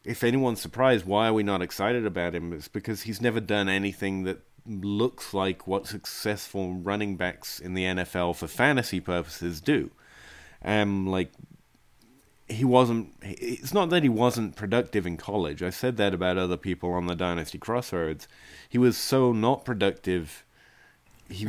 if 0.05 0.25
anyone's 0.25 0.61
surprised, 0.61 1.05
why 1.05 1.29
are 1.29 1.33
we 1.33 1.43
not 1.43 1.63
excited 1.63 2.07
about 2.07 2.35
him? 2.35 2.53
It's 2.53 2.69
because 2.69 3.03
he's 3.03 3.21
never 3.21 3.41
done 3.41 3.69
anything 3.69 4.25
that 4.25 4.41
looks 4.67 5.35
like 5.35 5.67
what 5.67 5.87
successful 5.87 6.75
running 6.75 7.17
backs 7.17 7.59
in 7.59 7.75
the 7.75 7.85
NFL 7.85 8.37
for 8.37 8.47
fantasy 8.47 9.01
purposes 9.01 9.61
do. 9.61 9.91
Um, 10.65 11.07
like 11.07 11.33
he 12.49 12.65
wasn't. 12.65 13.15
It's 13.23 13.73
not 13.73 13.91
that 13.91 14.03
he 14.03 14.09
wasn't 14.09 14.57
productive 14.57 15.07
in 15.07 15.17
college. 15.17 15.63
I 15.63 15.71
said 15.71 15.97
that 15.99 16.15
about 16.15 16.37
other 16.37 16.57
people 16.57 16.93
on 16.93 17.07
the 17.07 17.15
Dynasty 17.15 17.59
Crossroads. 17.59 18.27
He 18.69 18.79
was 18.79 18.97
so 18.97 19.33
not 19.33 19.65
productive. 19.65 20.45
He 21.29 21.49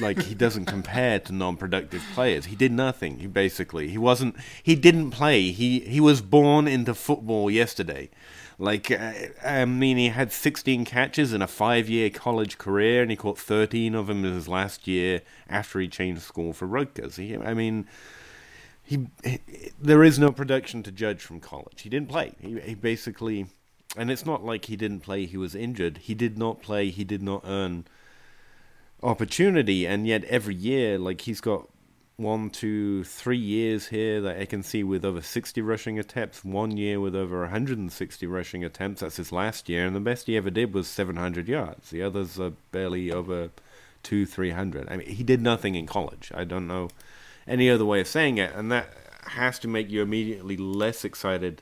like 0.00 0.22
he 0.22 0.34
doesn't 0.34 0.66
compare 0.66 1.18
to 1.20 1.32
non-productive 1.32 2.02
players. 2.14 2.46
He 2.46 2.56
did 2.56 2.72
nothing. 2.72 3.18
He 3.18 3.26
basically 3.26 3.88
he 3.88 3.98
wasn't 3.98 4.36
he 4.62 4.74
didn't 4.74 5.10
play. 5.10 5.50
He 5.50 5.80
he 5.80 6.00
was 6.00 6.20
born 6.20 6.68
into 6.68 6.94
football 6.94 7.50
yesterday. 7.50 8.10
Like 8.58 8.90
uh, 8.90 9.12
I 9.44 9.64
mean, 9.66 9.96
he 9.98 10.08
had 10.08 10.32
16 10.32 10.84
catches 10.86 11.32
in 11.32 11.42
a 11.42 11.46
five-year 11.46 12.10
college 12.10 12.56
career, 12.56 13.02
and 13.02 13.10
he 13.10 13.16
caught 13.16 13.38
13 13.38 13.94
of 13.94 14.06
them 14.06 14.24
in 14.24 14.32
his 14.32 14.48
last 14.48 14.86
year 14.86 15.20
after 15.48 15.78
he 15.78 15.88
changed 15.88 16.22
school 16.22 16.52
for 16.52 16.66
Rutgers. 16.66 17.16
He, 17.16 17.36
I 17.36 17.52
mean, 17.52 17.86
he, 18.82 19.08
he 19.22 19.40
there 19.78 20.02
is 20.02 20.18
no 20.18 20.32
production 20.32 20.82
to 20.84 20.90
judge 20.90 21.20
from 21.20 21.40
college. 21.40 21.82
He 21.82 21.90
didn't 21.90 22.08
play. 22.08 22.32
He, 22.40 22.58
he 22.60 22.74
basically, 22.74 23.46
and 23.94 24.10
it's 24.10 24.24
not 24.24 24.42
like 24.42 24.66
he 24.66 24.76
didn't 24.76 25.00
play. 25.00 25.26
He 25.26 25.36
was 25.36 25.54
injured. 25.54 25.98
He 25.98 26.14
did 26.14 26.38
not 26.38 26.62
play. 26.62 26.88
He 26.88 27.04
did 27.04 27.22
not 27.22 27.42
earn 27.44 27.84
opportunity, 29.02 29.86
and 29.86 30.06
yet 30.06 30.24
every 30.24 30.54
year, 30.54 30.98
like 30.98 31.22
he's 31.22 31.40
got 31.40 31.68
one, 32.16 32.48
two, 32.48 33.04
three 33.04 33.38
years 33.38 33.88
here 33.88 34.20
that 34.22 34.38
I 34.40 34.46
can 34.46 34.62
see 34.62 34.82
with 34.82 35.04
over 35.04 35.20
60 35.20 35.60
rushing 35.60 35.98
attempts, 35.98 36.44
one 36.44 36.76
year 36.76 36.98
with 36.98 37.14
over 37.14 37.40
160 37.40 38.26
rushing 38.26 38.64
attempts. 38.64 39.00
That's 39.00 39.16
his 39.16 39.32
last 39.32 39.68
year, 39.68 39.86
and 39.86 39.94
the 39.94 40.00
best 40.00 40.26
he 40.26 40.36
ever 40.36 40.50
did 40.50 40.72
was 40.72 40.88
700 40.88 41.46
yards. 41.48 41.90
The 41.90 42.02
others 42.02 42.40
are 42.40 42.52
barely 42.72 43.12
over 43.12 43.50
two, 44.02 44.24
300. 44.24 44.88
I 44.88 44.96
mean, 44.96 45.08
he 45.08 45.22
did 45.22 45.42
nothing 45.42 45.74
in 45.74 45.86
college. 45.86 46.32
I 46.34 46.44
don't 46.44 46.66
know 46.66 46.88
any 47.46 47.68
other 47.68 47.84
way 47.84 48.00
of 48.00 48.08
saying 48.08 48.38
it, 48.38 48.54
and 48.54 48.72
that 48.72 48.88
has 49.22 49.58
to 49.58 49.68
make 49.68 49.90
you 49.90 50.02
immediately 50.02 50.56
less 50.56 51.04
excited 51.04 51.60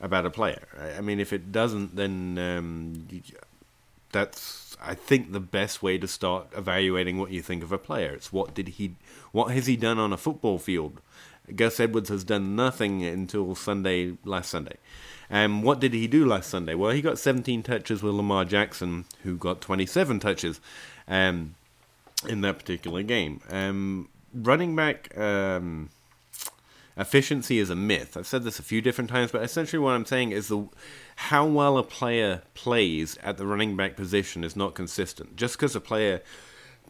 about 0.00 0.24
a 0.24 0.30
player. 0.30 0.66
I 0.96 1.00
mean, 1.02 1.20
if 1.20 1.32
it 1.32 1.52
doesn't, 1.52 1.94
then 1.94 2.38
um, 2.38 3.06
that's 4.12 4.69
I 4.80 4.94
think 4.94 5.32
the 5.32 5.40
best 5.40 5.82
way 5.82 5.98
to 5.98 6.08
start 6.08 6.48
evaluating 6.56 7.18
what 7.18 7.30
you 7.30 7.42
think 7.42 7.62
of 7.62 7.72
a 7.72 7.78
player. 7.78 8.12
It's 8.12 8.32
what 8.32 8.54
did 8.54 8.68
he, 8.68 8.96
what 9.32 9.52
has 9.52 9.66
he 9.66 9.76
done 9.76 9.98
on 9.98 10.12
a 10.12 10.16
football 10.16 10.58
field? 10.58 11.00
Gus 11.54 11.80
Edwards 11.80 12.08
has 12.08 12.24
done 12.24 12.56
nothing 12.56 13.04
until 13.04 13.54
Sunday, 13.54 14.16
last 14.24 14.50
Sunday. 14.50 14.76
And 15.28 15.52
um, 15.52 15.62
what 15.62 15.80
did 15.80 15.92
he 15.92 16.06
do 16.06 16.26
last 16.26 16.50
Sunday? 16.50 16.74
Well, 16.74 16.90
he 16.90 17.02
got 17.02 17.18
17 17.18 17.62
touches 17.62 18.02
with 18.02 18.14
Lamar 18.14 18.44
Jackson, 18.44 19.04
who 19.22 19.36
got 19.36 19.60
27 19.60 20.18
touches 20.18 20.60
um, 21.06 21.54
in 22.28 22.40
that 22.40 22.58
particular 22.58 23.02
game. 23.02 23.40
Um, 23.48 24.08
running 24.34 24.74
back 24.74 25.16
um, 25.16 25.90
efficiency 26.96 27.58
is 27.58 27.70
a 27.70 27.76
myth. 27.76 28.16
I've 28.16 28.26
said 28.26 28.44
this 28.44 28.58
a 28.58 28.64
few 28.64 28.80
different 28.80 29.10
times, 29.10 29.32
but 29.32 29.42
essentially 29.42 29.78
what 29.78 29.92
I'm 29.92 30.06
saying 30.06 30.32
is 30.32 30.48
the 30.48 30.68
how 31.16 31.46
well 31.46 31.78
a 31.78 31.82
player 31.82 32.42
plays 32.54 33.16
at 33.22 33.36
the 33.36 33.46
running 33.46 33.76
back 33.76 33.96
position 33.96 34.44
is 34.44 34.56
not 34.56 34.74
consistent. 34.74 35.36
Just 35.36 35.56
because 35.56 35.76
a 35.76 35.80
player 35.80 36.22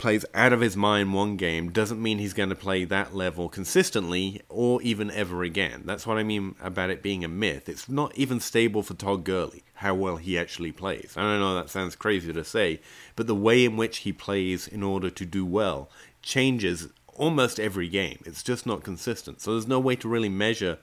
plays 0.00 0.24
out 0.32 0.52
of 0.52 0.62
his 0.62 0.76
mind 0.78 1.12
one 1.12 1.36
game 1.36 1.70
doesn't 1.70 2.02
mean 2.02 2.18
he's 2.18 2.32
going 2.32 2.48
to 2.48 2.54
play 2.54 2.84
that 2.84 3.14
level 3.14 3.50
consistently 3.50 4.40
or 4.48 4.80
even 4.80 5.10
ever 5.10 5.42
again. 5.42 5.82
That's 5.84 6.06
what 6.06 6.16
I 6.16 6.22
mean 6.22 6.54
about 6.62 6.88
it 6.88 7.02
being 7.02 7.22
a 7.22 7.28
myth. 7.28 7.68
It's 7.68 7.88
not 7.88 8.16
even 8.16 8.40
stable 8.40 8.82
for 8.82 8.94
Todd 8.94 9.24
Gurley, 9.24 9.62
how 9.74 9.94
well 9.94 10.16
he 10.16 10.38
actually 10.38 10.72
plays. 10.72 11.12
I 11.16 11.20
don't 11.20 11.40
know, 11.40 11.54
that 11.54 11.68
sounds 11.68 11.96
crazy 11.96 12.32
to 12.32 12.44
say, 12.44 12.80
but 13.14 13.26
the 13.26 13.34
way 13.34 13.64
in 13.66 13.76
which 13.76 13.98
he 13.98 14.12
plays 14.12 14.66
in 14.66 14.82
order 14.82 15.10
to 15.10 15.26
do 15.26 15.44
well 15.44 15.90
changes 16.22 16.88
almost 17.16 17.60
every 17.60 17.88
game. 17.88 18.18
It's 18.24 18.42
just 18.42 18.66
not 18.66 18.82
consistent. 18.82 19.40
So 19.40 19.52
there's 19.52 19.68
no 19.68 19.80
way 19.80 19.96
to 19.96 20.08
really 20.08 20.28
measure 20.28 20.78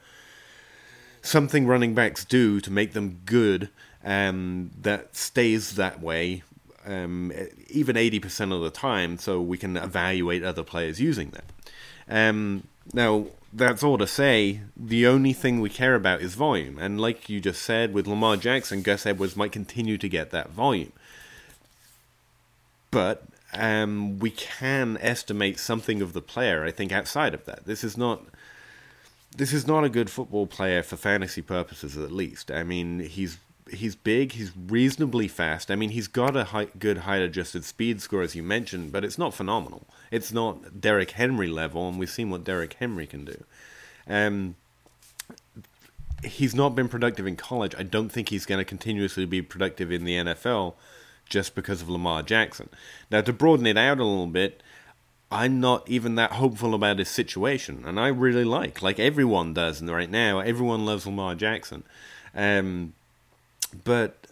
something 1.22 1.68
running 1.68 1.94
backs 1.94 2.24
do 2.24 2.62
to 2.62 2.72
make 2.72 2.94
them 2.94 3.22
good 3.26 3.70
um, 4.04 4.72
that 4.82 5.16
stays 5.16 5.76
that 5.76 6.02
way 6.02 6.44
um, 6.88 7.32
even 7.70 7.96
80% 7.96 8.54
of 8.54 8.62
the 8.62 8.70
time 8.70 9.18
so 9.18 9.42
we 9.42 9.58
can 9.58 9.78
evaluate 9.78 10.44
other 10.44 10.64
players 10.64 11.00
using 11.02 11.32
that. 11.32 11.44
Um, 12.10 12.64
now, 12.94 13.28
that's 13.52 13.84
all 13.84 13.98
to 13.98 14.08
say, 14.08 14.62
the 14.76 15.06
only 15.06 15.34
thing 15.34 15.60
we 15.60 15.70
care 15.70 15.96
about 15.96 16.22
is 16.22 16.36
volume. 16.36 16.78
And 16.80 17.00
like 17.00 17.30
you 17.30 17.40
just 17.40 17.62
said, 17.62 17.94
with 17.94 18.08
Lamar 18.08 18.38
Jackson, 18.38 18.82
Gus 18.82 19.06
Edwards 19.06 19.36
might 19.36 19.52
continue 19.52 19.98
to 19.98 20.08
get 20.08 20.32
that 20.32 20.52
volume. 20.52 20.94
But 22.90 23.24
um, 23.54 24.20
we 24.20 24.30
can 24.30 24.98
estimate 25.02 25.60
something 25.60 26.02
of 26.02 26.14
the 26.14 26.22
player, 26.22 26.64
I 26.64 26.72
think, 26.72 26.92
outside 26.92 27.34
of 27.34 27.46
that. 27.46 27.66
This 27.66 27.84
is 27.84 27.98
not 27.98 28.24
this 29.36 29.54
is 29.54 29.68
not 29.68 29.84
a 29.84 29.90
good 29.90 30.10
football 30.10 30.48
player 30.48 30.82
for 30.82 30.98
fantasy 30.98 31.42
purposes, 31.42 31.96
at 31.96 32.12
least. 32.12 32.52
I 32.52 32.64
mean, 32.64 33.00
he's 33.02 33.38
he's 33.70 33.96
big, 33.96 34.34
he's 34.34 34.52
reasonably 34.56 35.28
fast. 35.28 35.70
I 35.70 35.76
mean, 35.76 35.90
he's 35.90 36.08
got 36.08 36.36
a 36.36 36.46
high, 36.46 36.68
good 36.80 37.00
height 37.00 37.22
adjusted 37.22 37.66
speed 37.66 38.02
score, 38.02 38.22
as 38.22 38.36
you 38.36 38.44
mentioned, 38.44 38.92
but 38.92 39.04
it's 39.04 39.18
not 39.18 39.34
phenomenal. 39.34 39.86
It's 40.12 40.32
not 40.32 40.80
Derrick 40.80 41.12
Henry 41.12 41.48
level, 41.48 41.88
and 41.90 42.00
we've 42.00 42.10
seen 42.10 42.30
what 42.30 42.44
Derrick 42.44 42.74
Henry 42.74 43.06
can 43.06 43.26
do. 43.26 43.44
Um, 44.08 44.56
he's 46.24 46.56
not 46.56 46.76
been 46.76 46.88
productive 46.88 47.28
in 47.28 47.36
college. 47.36 47.76
I 47.78 47.84
don't 47.84 48.10
think 48.10 48.30
he's 48.30 48.46
going 48.46 48.60
to 48.60 48.66
continuously 48.66 49.26
be 49.26 49.42
productive 49.42 49.92
in 49.92 50.06
the 50.06 50.16
NFL 50.16 50.74
just 51.30 51.56
because 51.56 51.82
of 51.82 51.90
Lamar 51.90 52.24
Jackson. 52.24 52.70
Now, 53.12 53.22
to 53.22 53.34
broaden 53.34 53.68
it 53.68 53.78
out 53.78 54.00
a 54.00 54.04
little 54.04 54.28
bit, 54.28 54.62
I'm 55.32 55.60
not 55.60 55.88
even 55.90 56.16
that 56.16 56.34
hopeful 56.34 56.74
about 56.74 57.00
his 57.00 57.10
situation, 57.10 57.84
and 57.86 58.00
I 58.00 58.08
really 58.08 58.46
like, 58.46 58.82
like 58.82 59.00
everyone 59.00 59.54
does 59.54 59.82
right 59.82 60.10
now. 60.10 60.40
Everyone 60.40 60.86
loves 60.86 61.06
Lamar 61.06 61.36
Jackson, 61.36 61.84
um, 62.34 62.94
but 63.84 64.28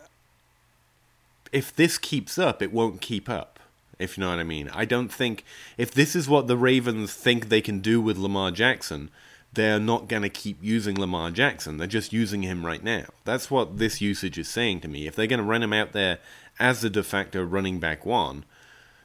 if 1.52 1.76
this 1.76 1.98
keeps 1.98 2.38
up, 2.38 2.62
it 2.62 2.72
won't 2.72 3.02
keep 3.02 3.30
up. 3.30 3.60
If 4.00 4.18
you 4.18 4.22
know 4.24 4.30
what 4.30 4.40
I 4.40 4.44
mean, 4.44 4.70
I 4.74 4.86
don't 4.86 5.10
think 5.10 5.44
if 5.78 5.92
this 5.92 6.16
is 6.16 6.28
what 6.28 6.48
the 6.48 6.58
Ravens 6.58 7.14
think 7.14 7.48
they 7.48 7.62
can 7.62 7.80
do 7.80 8.02
with 8.02 8.18
Lamar 8.18 8.52
Jackson, 8.52 9.10
they're 9.54 9.80
not 9.80 10.08
going 10.08 10.22
to 10.22 10.30
keep 10.30 10.58
using 10.62 11.00
Lamar 11.00 11.32
Jackson. 11.32 11.78
They're 11.78 11.88
just 11.88 12.12
using 12.14 12.44
him 12.44 12.66
right 12.66 12.84
now. 12.84 13.06
That's 13.24 13.50
what 13.50 13.78
this 13.78 14.02
usage 14.02 14.38
is 14.38 14.50
saying 14.50 14.82
to 14.82 14.88
me. 14.90 15.08
If 15.08 15.16
they're 15.16 15.28
going 15.28 15.40
to 15.40 15.46
run 15.46 15.64
him 15.64 15.74
out 15.74 15.94
there 15.94 16.20
as 16.60 16.82
the 16.82 16.90
de 16.90 17.04
facto 17.04 17.44
running 17.44 17.80
back 17.80 18.06
one, 18.06 18.46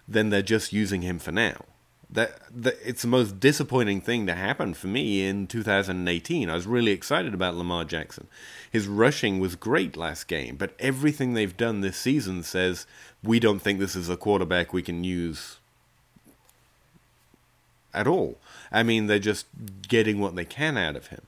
then 0.07 0.31
they're 0.31 0.43
just 0.43 0.73
using 0.73 1.03
him 1.03 1.19
for 1.19 1.33
now 1.33 1.65
that, 2.13 2.41
that 2.51 2.77
it's 2.85 3.03
the 3.03 3.09
most 3.09 3.39
disappointing 3.39 4.01
thing 4.01 4.27
to 4.27 4.35
happen 4.35 4.75
for 4.75 4.89
me 4.89 5.25
in 5.25 5.47
2018. 5.47 6.51
I 6.51 6.55
was 6.55 6.67
really 6.67 6.91
excited 6.91 7.35
about 7.35 7.55
Lamar 7.55 7.85
Jackson. 7.85 8.27
His 8.71 8.89
rushing 8.89 9.39
was 9.39 9.55
great 9.55 9.97
last 9.97 10.27
game, 10.27 10.57
but 10.57 10.75
everything 10.79 11.35
they've 11.35 11.57
done 11.57 11.81
this 11.81 11.97
season 11.97 12.43
says 12.43 12.87
we 13.23 13.39
don't 13.39 13.61
think 13.61 13.79
this 13.79 13.95
is 13.95 14.09
a 14.09 14.17
quarterback 14.17 14.73
we 14.73 14.83
can 14.83 15.05
use 15.05 15.59
at 17.95 18.07
all. 18.07 18.39
I 18.73 18.83
mean, 18.83 19.07
they're 19.07 19.19
just 19.19 19.47
getting 19.89 20.21
what 20.21 20.35
they 20.35 20.45
can 20.45 20.77
out 20.77 20.97
of 20.97 21.09
him. 21.09 21.23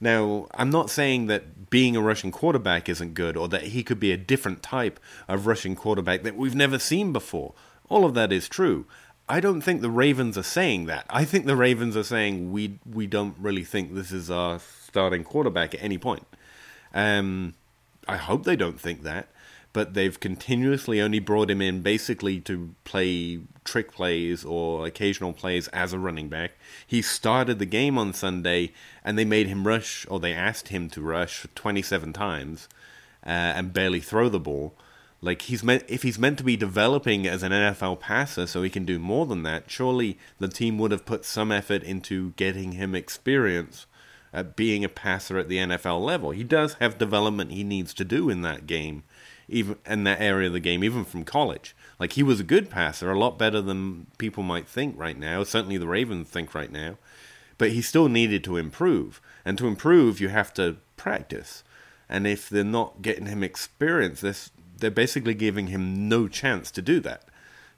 Now, 0.00 0.46
I'm 0.54 0.70
not 0.70 0.90
saying 0.90 1.26
that 1.26 1.70
being 1.70 1.96
a 1.96 2.00
Russian 2.00 2.30
quarterback 2.30 2.88
isn't 2.88 3.14
good 3.14 3.36
or 3.36 3.48
that 3.48 3.64
he 3.64 3.82
could 3.82 3.98
be 3.98 4.12
a 4.12 4.16
different 4.16 4.62
type 4.62 5.00
of 5.26 5.46
Russian 5.46 5.74
quarterback 5.74 6.22
that 6.22 6.36
we've 6.36 6.54
never 6.54 6.78
seen 6.78 7.12
before. 7.12 7.54
All 7.88 8.04
of 8.04 8.14
that 8.14 8.32
is 8.32 8.48
true. 8.48 8.86
I 9.28 9.40
don't 9.40 9.60
think 9.60 9.82
the 9.82 9.90
Ravens 9.90 10.38
are 10.38 10.42
saying 10.42 10.86
that. 10.86 11.04
I 11.10 11.24
think 11.24 11.46
the 11.46 11.56
Ravens 11.56 11.96
are 11.96 12.04
saying 12.04 12.50
we 12.50 12.78
we 12.90 13.06
don't 13.06 13.36
really 13.38 13.64
think 13.64 13.94
this 13.94 14.10
is 14.10 14.30
our 14.30 14.58
starting 14.58 15.22
quarterback 15.22 15.74
at 15.74 15.82
any 15.82 15.98
point. 15.98 16.26
Um, 16.94 17.54
I 18.06 18.16
hope 18.16 18.44
they 18.44 18.56
don't 18.56 18.80
think 18.80 19.02
that, 19.02 19.28
but 19.78 19.94
they've 19.94 20.18
continuously 20.18 21.00
only 21.00 21.20
brought 21.20 21.48
him 21.48 21.62
in 21.62 21.82
basically 21.82 22.40
to 22.40 22.74
play 22.82 23.38
trick 23.62 23.92
plays 23.92 24.44
or 24.44 24.84
occasional 24.84 25.32
plays 25.32 25.68
as 25.68 25.92
a 25.92 26.00
running 26.00 26.28
back. 26.28 26.54
He 26.84 27.00
started 27.00 27.60
the 27.60 27.64
game 27.64 27.96
on 27.96 28.12
Sunday, 28.12 28.72
and 29.04 29.16
they 29.16 29.24
made 29.24 29.46
him 29.46 29.68
rush, 29.68 30.04
or 30.10 30.18
they 30.18 30.32
asked 30.32 30.70
him 30.70 30.90
to 30.90 31.00
rush 31.00 31.46
27 31.54 32.12
times 32.12 32.68
uh, 33.24 33.28
and 33.28 33.72
barely 33.72 34.00
throw 34.00 34.28
the 34.28 34.40
ball. 34.40 34.74
Like 35.22 35.42
he's 35.42 35.62
meant 35.62 35.84
if 35.86 36.02
he's 36.02 36.18
meant 36.18 36.38
to 36.38 36.44
be 36.44 36.56
developing 36.56 37.28
as 37.28 37.44
an 37.44 37.52
NFL 37.52 38.00
passer 38.00 38.48
so 38.48 38.64
he 38.64 38.70
can 38.70 38.84
do 38.84 38.98
more 38.98 39.26
than 39.26 39.44
that, 39.44 39.70
surely 39.70 40.18
the 40.40 40.48
team 40.48 40.76
would 40.78 40.90
have 40.90 41.06
put 41.06 41.24
some 41.24 41.52
effort 41.52 41.84
into 41.84 42.30
getting 42.30 42.72
him 42.72 42.96
experience 42.96 43.86
at 44.32 44.56
being 44.56 44.84
a 44.84 44.88
passer 44.88 45.38
at 45.38 45.48
the 45.48 45.58
NFL 45.58 46.04
level. 46.04 46.30
He 46.30 46.44
does 46.44 46.74
have 46.74 46.98
development 46.98 47.52
he 47.52 47.64
needs 47.64 47.94
to 47.94 48.04
do 48.04 48.28
in 48.28 48.42
that 48.42 48.66
game, 48.66 49.04
even 49.48 49.76
in 49.86 50.04
that 50.04 50.20
area 50.20 50.48
of 50.48 50.52
the 50.52 50.60
game, 50.60 50.84
even 50.84 51.04
from 51.04 51.24
college. 51.24 51.74
Like 51.98 52.12
he 52.12 52.22
was 52.22 52.40
a 52.40 52.44
good 52.44 52.70
passer, 52.70 53.10
a 53.10 53.18
lot 53.18 53.38
better 53.38 53.60
than 53.60 54.06
people 54.18 54.42
might 54.42 54.68
think 54.68 54.98
right 54.98 55.18
now. 55.18 55.42
Certainly 55.44 55.78
the 55.78 55.86
Ravens 55.86 56.28
think 56.28 56.54
right 56.54 56.70
now. 56.70 56.98
But 57.56 57.72
he 57.72 57.82
still 57.82 58.08
needed 58.08 58.44
to 58.44 58.56
improve. 58.56 59.20
And 59.44 59.58
to 59.58 59.66
improve 59.66 60.20
you 60.20 60.28
have 60.28 60.52
to 60.54 60.76
practice. 60.96 61.64
And 62.08 62.26
if 62.26 62.48
they're 62.48 62.64
not 62.64 63.02
getting 63.02 63.26
him 63.26 63.42
experience, 63.42 64.20
this 64.20 64.50
they're 64.78 64.90
basically 64.90 65.34
giving 65.34 65.68
him 65.68 66.08
no 66.08 66.28
chance 66.28 66.70
to 66.70 66.82
do 66.82 67.00
that. 67.00 67.24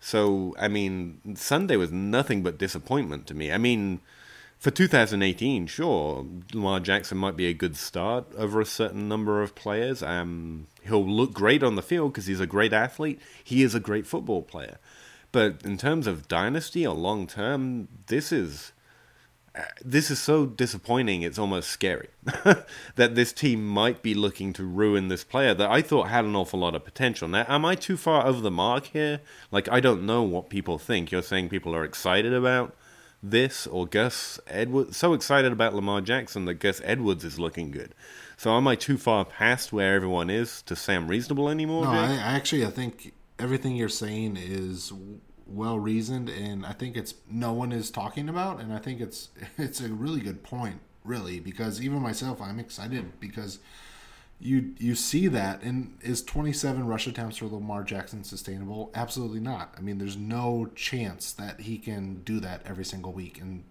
So, 0.00 0.54
I 0.58 0.68
mean, 0.68 1.20
Sunday 1.34 1.76
was 1.76 1.90
nothing 1.90 2.42
but 2.42 2.58
disappointment 2.58 3.26
to 3.28 3.34
me. 3.34 3.52
I 3.52 3.58
mean, 3.58 4.00
for 4.60 4.70
2018, 4.70 5.66
sure, 5.68 6.26
Lamar 6.52 6.80
Jackson 6.80 7.16
might 7.16 7.34
be 7.34 7.46
a 7.46 7.54
good 7.54 7.78
start 7.78 8.26
over 8.36 8.60
a 8.60 8.66
certain 8.66 9.08
number 9.08 9.42
of 9.42 9.54
players. 9.54 10.02
Um, 10.02 10.66
he'll 10.82 11.04
look 11.04 11.32
great 11.32 11.62
on 11.62 11.76
the 11.76 11.82
field 11.82 12.12
because 12.12 12.26
he's 12.26 12.40
a 12.40 12.46
great 12.46 12.74
athlete. 12.74 13.18
He 13.42 13.62
is 13.62 13.74
a 13.74 13.80
great 13.80 14.06
football 14.06 14.42
player. 14.42 14.76
But 15.32 15.62
in 15.64 15.78
terms 15.78 16.06
of 16.06 16.28
dynasty 16.28 16.86
or 16.86 16.94
long 16.94 17.26
term, 17.26 17.88
this 18.08 18.32
is 18.32 18.72
uh, 19.54 19.62
this 19.82 20.10
is 20.10 20.18
so 20.18 20.44
disappointing. 20.44 21.22
It's 21.22 21.38
almost 21.38 21.70
scary 21.70 22.08
that 22.96 23.14
this 23.14 23.32
team 23.32 23.66
might 23.66 24.02
be 24.02 24.12
looking 24.12 24.52
to 24.54 24.64
ruin 24.64 25.08
this 25.08 25.24
player 25.24 25.54
that 25.54 25.70
I 25.70 25.80
thought 25.80 26.08
had 26.08 26.26
an 26.26 26.36
awful 26.36 26.60
lot 26.60 26.74
of 26.74 26.84
potential. 26.84 27.28
Now, 27.28 27.46
am 27.48 27.64
I 27.64 27.76
too 27.76 27.96
far 27.96 28.26
over 28.26 28.42
the 28.42 28.50
mark 28.50 28.88
here? 28.88 29.20
Like, 29.50 29.70
I 29.70 29.80
don't 29.80 30.04
know 30.04 30.22
what 30.22 30.50
people 30.50 30.76
think. 30.76 31.10
You're 31.10 31.22
saying 31.22 31.48
people 31.48 31.74
are 31.74 31.84
excited 31.84 32.34
about 32.34 32.76
this 33.22 33.66
or 33.66 33.86
Gus 33.86 34.40
Edwards, 34.46 34.96
so 34.96 35.12
excited 35.12 35.52
about 35.52 35.74
Lamar 35.74 36.00
Jackson 36.00 36.44
that 36.46 36.54
Gus 36.54 36.80
Edwards 36.84 37.24
is 37.24 37.38
looking 37.38 37.70
good. 37.70 37.94
So 38.36 38.56
am 38.56 38.66
I 38.66 38.76
too 38.76 38.96
far 38.96 39.24
past 39.24 39.72
where 39.72 39.94
everyone 39.94 40.30
is 40.30 40.62
to 40.62 40.74
say 40.74 40.94
I'm 40.94 41.08
reasonable 41.08 41.48
anymore? 41.48 41.84
No, 41.84 41.90
I, 41.90 42.12
I 42.12 42.32
actually 42.34 42.64
I 42.64 42.70
think 42.70 43.12
everything 43.38 43.76
you're 43.76 43.88
saying 43.88 44.36
is 44.38 44.92
well 45.46 45.78
reasoned, 45.78 46.28
and 46.28 46.64
I 46.64 46.72
think 46.72 46.96
it's 46.96 47.14
no 47.28 47.52
one 47.52 47.72
is 47.72 47.90
talking 47.90 48.28
about, 48.28 48.60
and 48.60 48.72
I 48.72 48.78
think 48.78 49.00
it's 49.00 49.30
it's 49.58 49.80
a 49.80 49.88
really 49.88 50.20
good 50.20 50.42
point, 50.42 50.80
really, 51.04 51.40
because 51.40 51.82
even 51.82 52.00
myself, 52.00 52.40
I'm 52.40 52.58
excited 52.58 53.20
because 53.20 53.58
you 54.40 54.74
you 54.78 54.94
see 54.94 55.28
that, 55.28 55.62
and 55.62 55.98
is 56.00 56.22
27 56.22 56.86
rush 56.86 57.06
attempts 57.06 57.36
for 57.36 57.46
Lamar 57.46 57.84
Jackson 57.84 58.24
sustainable? 58.24 58.90
Absolutely 58.94 59.40
not. 59.40 59.74
I 59.76 59.80
mean, 59.80 59.98
there's 59.98 60.16
no 60.16 60.70
chance 60.74 61.32
that 61.32 61.60
he 61.60 61.78
can 61.78 62.22
do 62.22 62.40
that 62.40 62.62
every 62.64 62.84
single 62.84 63.12
week 63.12 63.40
and 63.40 63.64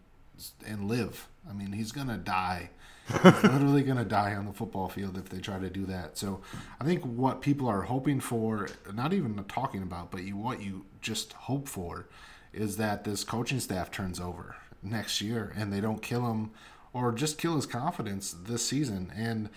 and 0.66 0.88
live. 0.88 1.28
I 1.50 1.54
mean, 1.54 1.72
he's 1.72 1.92
gonna 1.92 2.18
die. 2.18 2.70
He's 3.08 3.24
literally 3.44 3.82
gonna 3.82 4.06
die 4.06 4.36
on 4.36 4.46
the 4.46 4.54
football 4.54 4.90
field 4.90 5.18
if 5.18 5.30
they 5.30 5.40
try 5.40 5.58
to 5.58 5.70
do 5.70 5.86
that. 5.88 6.18
So, 6.18 6.42
I 6.80 6.84
think 6.84 7.04
what 7.04 7.42
people 7.42 7.68
are 7.68 7.82
hoping 7.82 8.20
for, 8.20 8.70
not 8.94 9.14
even 9.14 9.44
talking 9.46 9.82
about, 9.82 10.12
but 10.12 10.24
you 10.24 10.38
what 10.38 10.62
you 10.62 10.86
just 11.02 11.34
hope 11.34 11.68
for, 11.68 12.08
is 12.54 12.78
that 12.78 13.04
this 13.04 13.24
coaching 13.24 13.60
staff 13.60 13.90
turns 13.90 14.20
over 14.20 14.56
next 14.84 15.20
year 15.20 15.52
and 15.58 15.74
they 15.74 15.82
don't 15.82 16.02
kill 16.02 16.30
him 16.30 16.52
or 16.94 17.12
just 17.12 17.38
kill 17.38 17.56
his 17.56 17.66
confidence 17.66 18.32
this 18.32 18.66
season. 18.66 19.12
And 19.16 19.50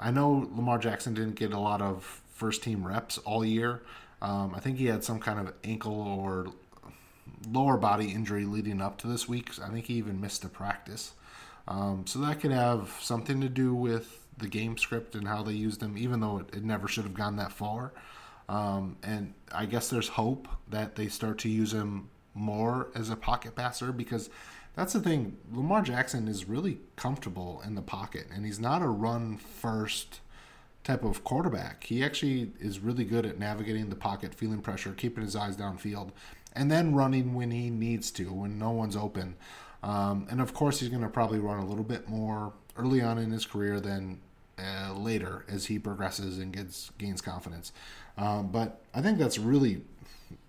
I 0.00 0.10
know 0.10 0.48
Lamar 0.54 0.78
Jackson 0.78 1.14
didn't 1.14 1.36
get 1.36 1.52
a 1.52 1.58
lot 1.58 1.82
of 1.82 2.22
first 2.32 2.62
team 2.62 2.86
reps 2.86 3.18
all 3.18 3.44
year. 3.44 3.82
Um, 4.22 4.54
I 4.54 4.60
think 4.60 4.78
he 4.78 4.86
had 4.86 5.04
some 5.04 5.20
kind 5.20 5.38
of 5.38 5.52
ankle 5.62 6.00
or 6.00 6.46
lower 7.48 7.76
body 7.76 8.10
injury 8.10 8.44
leading 8.44 8.80
up 8.80 8.98
to 8.98 9.06
this 9.06 9.28
week. 9.28 9.50
I 9.62 9.68
think 9.68 9.86
he 9.86 9.94
even 9.94 10.20
missed 10.20 10.44
a 10.44 10.48
practice. 10.48 11.12
Um, 11.68 12.04
so 12.06 12.18
that 12.20 12.40
could 12.40 12.50
have 12.50 12.96
something 13.00 13.40
to 13.42 13.48
do 13.48 13.74
with 13.74 14.26
the 14.38 14.48
game 14.48 14.78
script 14.78 15.14
and 15.14 15.28
how 15.28 15.42
they 15.42 15.52
used 15.52 15.82
him, 15.82 15.96
even 15.96 16.20
though 16.20 16.38
it, 16.38 16.54
it 16.54 16.64
never 16.64 16.88
should 16.88 17.04
have 17.04 17.14
gone 17.14 17.36
that 17.36 17.52
far. 17.52 17.92
Um, 18.48 18.96
and 19.02 19.34
I 19.52 19.66
guess 19.66 19.90
there's 19.90 20.08
hope 20.08 20.48
that 20.68 20.96
they 20.96 21.08
start 21.08 21.38
to 21.40 21.48
use 21.48 21.72
him 21.72 22.08
more 22.34 22.88
as 22.94 23.10
a 23.10 23.16
pocket 23.16 23.54
passer 23.54 23.92
because 23.92 24.30
that's 24.76 24.92
the 24.92 25.00
thing. 25.00 25.36
Lamar 25.52 25.82
Jackson 25.82 26.28
is 26.28 26.48
really 26.48 26.78
comfortable 26.96 27.62
in 27.66 27.74
the 27.74 27.82
pocket, 27.82 28.26
and 28.32 28.44
he's 28.44 28.60
not 28.60 28.82
a 28.82 28.88
run 28.88 29.36
first 29.36 30.20
type 30.84 31.04
of 31.04 31.24
quarterback. 31.24 31.84
He 31.84 32.02
actually 32.02 32.52
is 32.60 32.80
really 32.80 33.04
good 33.04 33.26
at 33.26 33.38
navigating 33.38 33.90
the 33.90 33.96
pocket, 33.96 34.34
feeling 34.34 34.60
pressure, 34.60 34.92
keeping 34.92 35.24
his 35.24 35.36
eyes 35.36 35.56
downfield, 35.56 36.10
and 36.54 36.70
then 36.70 36.94
running 36.94 37.34
when 37.34 37.50
he 37.50 37.70
needs 37.70 38.10
to, 38.12 38.32
when 38.32 38.58
no 38.58 38.70
one's 38.70 38.96
open. 38.96 39.36
Um, 39.82 40.26
and 40.30 40.40
of 40.40 40.54
course, 40.54 40.80
he's 40.80 40.88
going 40.88 41.02
to 41.02 41.08
probably 41.08 41.38
run 41.38 41.58
a 41.58 41.66
little 41.66 41.84
bit 41.84 42.08
more 42.08 42.52
early 42.76 43.00
on 43.00 43.18
in 43.18 43.30
his 43.30 43.46
career 43.46 43.80
than 43.80 44.20
uh, 44.58 44.92
later 44.94 45.44
as 45.48 45.66
he 45.66 45.78
progresses 45.78 46.38
and 46.38 46.52
gets 46.52 46.90
gains 46.98 47.20
confidence. 47.20 47.72
Um, 48.16 48.48
but 48.48 48.80
I 48.94 49.00
think 49.00 49.18
that's 49.18 49.38
really, 49.38 49.82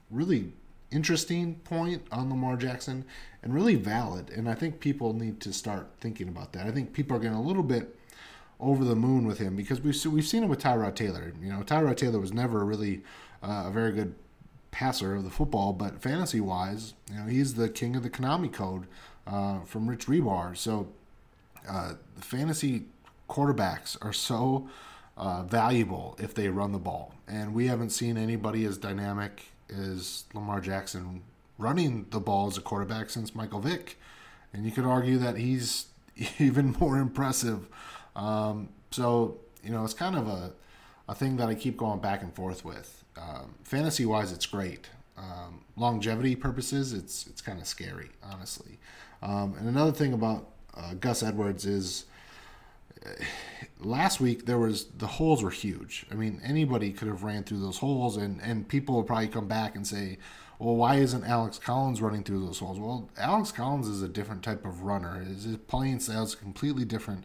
really 0.09 0.51
interesting 0.91 1.55
point 1.63 2.05
on 2.11 2.29
Lamar 2.29 2.57
Jackson 2.57 3.05
and 3.43 3.53
really 3.53 3.75
valid. 3.75 4.29
And 4.29 4.49
I 4.49 4.53
think 4.53 4.79
people 4.79 5.13
need 5.13 5.39
to 5.41 5.53
start 5.53 5.89
thinking 5.99 6.27
about 6.27 6.53
that. 6.53 6.67
I 6.67 6.71
think 6.71 6.93
people 6.93 7.17
are 7.17 7.19
getting 7.19 7.37
a 7.37 7.41
little 7.41 7.63
bit 7.63 7.97
over 8.59 8.83
the 8.85 8.95
moon 8.95 9.25
with 9.25 9.39
him 9.39 9.55
because 9.55 9.81
we've 9.81 10.05
we've 10.05 10.27
seen 10.27 10.43
it 10.43 10.47
with 10.47 10.61
Tyrod 10.61 10.95
Taylor. 10.95 11.33
You 11.41 11.49
know, 11.51 11.61
Tyrod 11.61 11.97
Taylor 11.97 12.19
was 12.19 12.31
never 12.31 12.63
really 12.63 13.01
uh, 13.41 13.65
a 13.67 13.71
very 13.71 13.91
good 13.91 14.13
passer 14.69 15.15
of 15.15 15.23
the 15.23 15.29
football, 15.29 15.73
but 15.73 16.01
fantasy 16.01 16.39
wise, 16.39 16.93
you 17.09 17.17
know, 17.17 17.25
he's 17.25 17.55
the 17.55 17.69
king 17.69 17.95
of 17.95 18.03
the 18.03 18.09
Konami 18.09 18.51
code 18.51 18.85
uh, 19.27 19.61
from 19.61 19.87
Rich 19.87 20.07
Hribar. 20.07 20.55
So 20.55 20.87
uh, 21.67 21.93
the 22.15 22.21
fantasy 22.21 22.85
quarterbacks 23.29 23.97
are 24.01 24.13
so 24.13 24.69
uh, 25.17 25.43
valuable 25.43 26.15
if 26.19 26.33
they 26.33 26.47
run 26.49 26.71
the 26.71 26.79
ball, 26.79 27.15
and 27.27 27.53
we 27.53 27.67
haven't 27.67 27.89
seen 27.89 28.17
anybody 28.17 28.63
as 28.65 28.77
dynamic 28.77 29.43
as 29.69 30.25
Lamar 30.33 30.61
Jackson 30.61 31.23
running 31.61 32.07
the 32.09 32.19
ball 32.19 32.47
as 32.47 32.57
a 32.57 32.61
quarterback 32.61 33.09
since 33.09 33.35
Michael 33.35 33.59
Vick, 33.59 33.97
and 34.53 34.65
you 34.65 34.71
could 34.71 34.85
argue 34.85 35.17
that 35.19 35.37
he's 35.37 35.85
even 36.39 36.75
more 36.79 36.97
impressive. 36.97 37.67
Um, 38.15 38.69
so 38.91 39.37
you 39.63 39.71
know, 39.71 39.83
it's 39.83 39.93
kind 39.93 40.15
of 40.15 40.27
a 40.27 40.51
a 41.07 41.15
thing 41.15 41.37
that 41.37 41.49
I 41.49 41.55
keep 41.55 41.77
going 41.77 41.99
back 41.99 42.23
and 42.23 42.33
forth 42.33 42.63
with. 42.63 43.03
Um, 43.17 43.55
fantasy 43.63 44.05
wise, 44.05 44.31
it's 44.31 44.45
great. 44.45 44.89
Um, 45.17 45.61
longevity 45.75 46.35
purposes, 46.35 46.93
it's 46.93 47.27
it's 47.27 47.41
kind 47.41 47.59
of 47.59 47.67
scary, 47.67 48.09
honestly. 48.23 48.79
Um, 49.21 49.55
and 49.59 49.67
another 49.67 49.91
thing 49.91 50.13
about 50.13 50.49
uh, 50.75 50.93
Gus 50.95 51.21
Edwards 51.21 51.65
is 51.65 52.05
uh, 53.05 53.09
last 53.79 54.19
week 54.19 54.45
there 54.45 54.57
was 54.57 54.85
the 54.85 55.07
holes 55.07 55.43
were 55.43 55.51
huge. 55.51 56.05
I 56.11 56.15
mean, 56.15 56.41
anybody 56.43 56.91
could 56.91 57.07
have 57.07 57.23
ran 57.23 57.43
through 57.43 57.59
those 57.59 57.77
holes, 57.77 58.17
and 58.17 58.41
and 58.41 58.67
people 58.67 58.95
will 58.95 59.03
probably 59.03 59.27
come 59.27 59.47
back 59.47 59.75
and 59.75 59.85
say, 59.85 60.17
well, 60.61 60.75
why 60.75 60.97
isn't 60.97 61.23
Alex 61.23 61.57
Collins 61.57 62.03
running 62.03 62.23
through 62.23 62.45
those 62.45 62.59
holes? 62.59 62.79
Well, 62.79 63.09
Alex 63.17 63.51
Collins 63.51 63.87
is 63.87 64.03
a 64.03 64.07
different 64.07 64.43
type 64.43 64.63
of 64.63 64.83
runner. 64.83 65.15
His 65.15 65.43
his 65.45 65.57
playing 65.57 65.99
style 66.01 66.23
is 66.23 66.35
completely 66.35 66.85
different. 66.85 67.23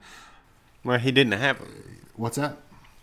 Well, 0.82 0.98
he 0.98 1.12
didn't 1.12 1.34
have 1.34 1.58
them. 1.58 1.98
What's 2.14 2.36
that? 2.36 2.56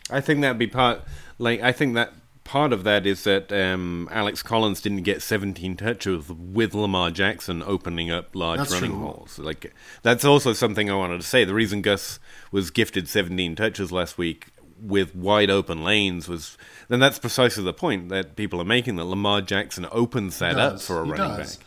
I 0.10 0.22
think 0.22 0.42
that'd 0.42 0.58
be 0.58 0.66
part. 0.66 1.02
Like, 1.38 1.62
I 1.62 1.72
think 1.72 1.94
that 1.94 2.14
part 2.44 2.74
of 2.74 2.84
that 2.84 3.06
is 3.06 3.26
that 3.26 3.54
um, 3.54 4.10
Alex 4.12 4.42
Collins 4.42 4.82
didn't 4.82 5.04
get 5.04 5.22
17 5.22 5.78
touches 5.78 6.28
with 6.30 6.74
Lamar 6.74 7.12
Jackson 7.12 7.62
opening 7.64 8.10
up 8.10 8.36
large 8.36 8.58
That's 8.58 8.74
running 8.74 8.92
true. 8.92 9.00
holes. 9.02 9.38
Like, 9.38 9.72
that's 10.02 10.26
also 10.26 10.54
something 10.54 10.90
I 10.90 10.96
wanted 10.96 11.22
to 11.22 11.28
say. 11.28 11.46
The 11.46 11.54
reason 11.54 11.84
Gus 11.84 12.20
was 12.52 12.72
gifted 12.72 13.08
17 13.08 13.56
touches 13.56 13.92
last 13.92 14.18
week 14.18 14.48
with 14.80 15.16
wide 15.16 15.50
open 15.50 15.84
lanes 15.84 16.28
was 16.28 16.58
then 16.90 17.00
that's 17.00 17.20
precisely 17.20 17.64
the 17.64 17.74
point 17.74 18.10
that 18.10 18.36
people 18.36 18.60
are 18.62 18.66
making 18.66 18.96
that 18.98 19.06
Lamar 19.06 19.42
Jackson 19.42 19.88
opens 19.92 20.40
that 20.40 20.58
up 20.58 20.82
for 20.82 21.02
a 21.02 21.06
He 21.06 21.12
running 21.12 21.38
does. 21.38 21.58
back. 21.58 21.66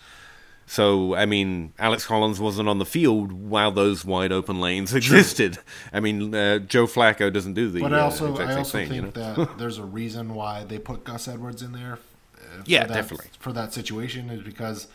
So, 0.69 1.15
I 1.15 1.27
mean, 1.27 1.73
Alex 1.79 2.05
Collins 2.07 2.41
wasn't 2.41 2.69
on 2.69 2.79
the 2.79 2.85
field 2.85 3.31
while 3.31 3.71
those 3.71 4.05
wide 4.05 4.33
open 4.33 4.61
lanes 4.61 4.93
existed. 4.95 5.59
I 5.93 6.01
mean, 6.01 6.35
uh, 6.35 6.59
Joe 6.59 6.87
Flacco 6.87 7.33
doesn't 7.33 7.55
do 7.55 7.71
the 7.71 7.81
But 7.81 7.95
I 7.95 8.01
uh, 8.01 8.05
also 8.05 8.33
exact 8.33 8.51
I 8.51 8.57
also 8.57 8.79
thing, 8.79 8.89
think 8.89 9.17
you 9.17 9.23
know? 9.23 9.35
that 9.45 9.59
there's 9.59 9.79
a 9.79 9.85
reason 9.85 10.35
why 10.35 10.65
they 10.65 10.81
put 10.81 11.05
Gus 11.05 11.29
Edwards 11.29 11.63
in 11.63 11.71
there. 11.73 12.01
uh, 12.35 12.39
for 12.39 12.63
Yeah, 12.67 12.85
that- 12.87 12.95
definitely. 12.95 13.29
for 13.39 13.53
that 13.53 13.73
situation 13.75 14.29
is 14.29 14.43
because, 14.43 14.89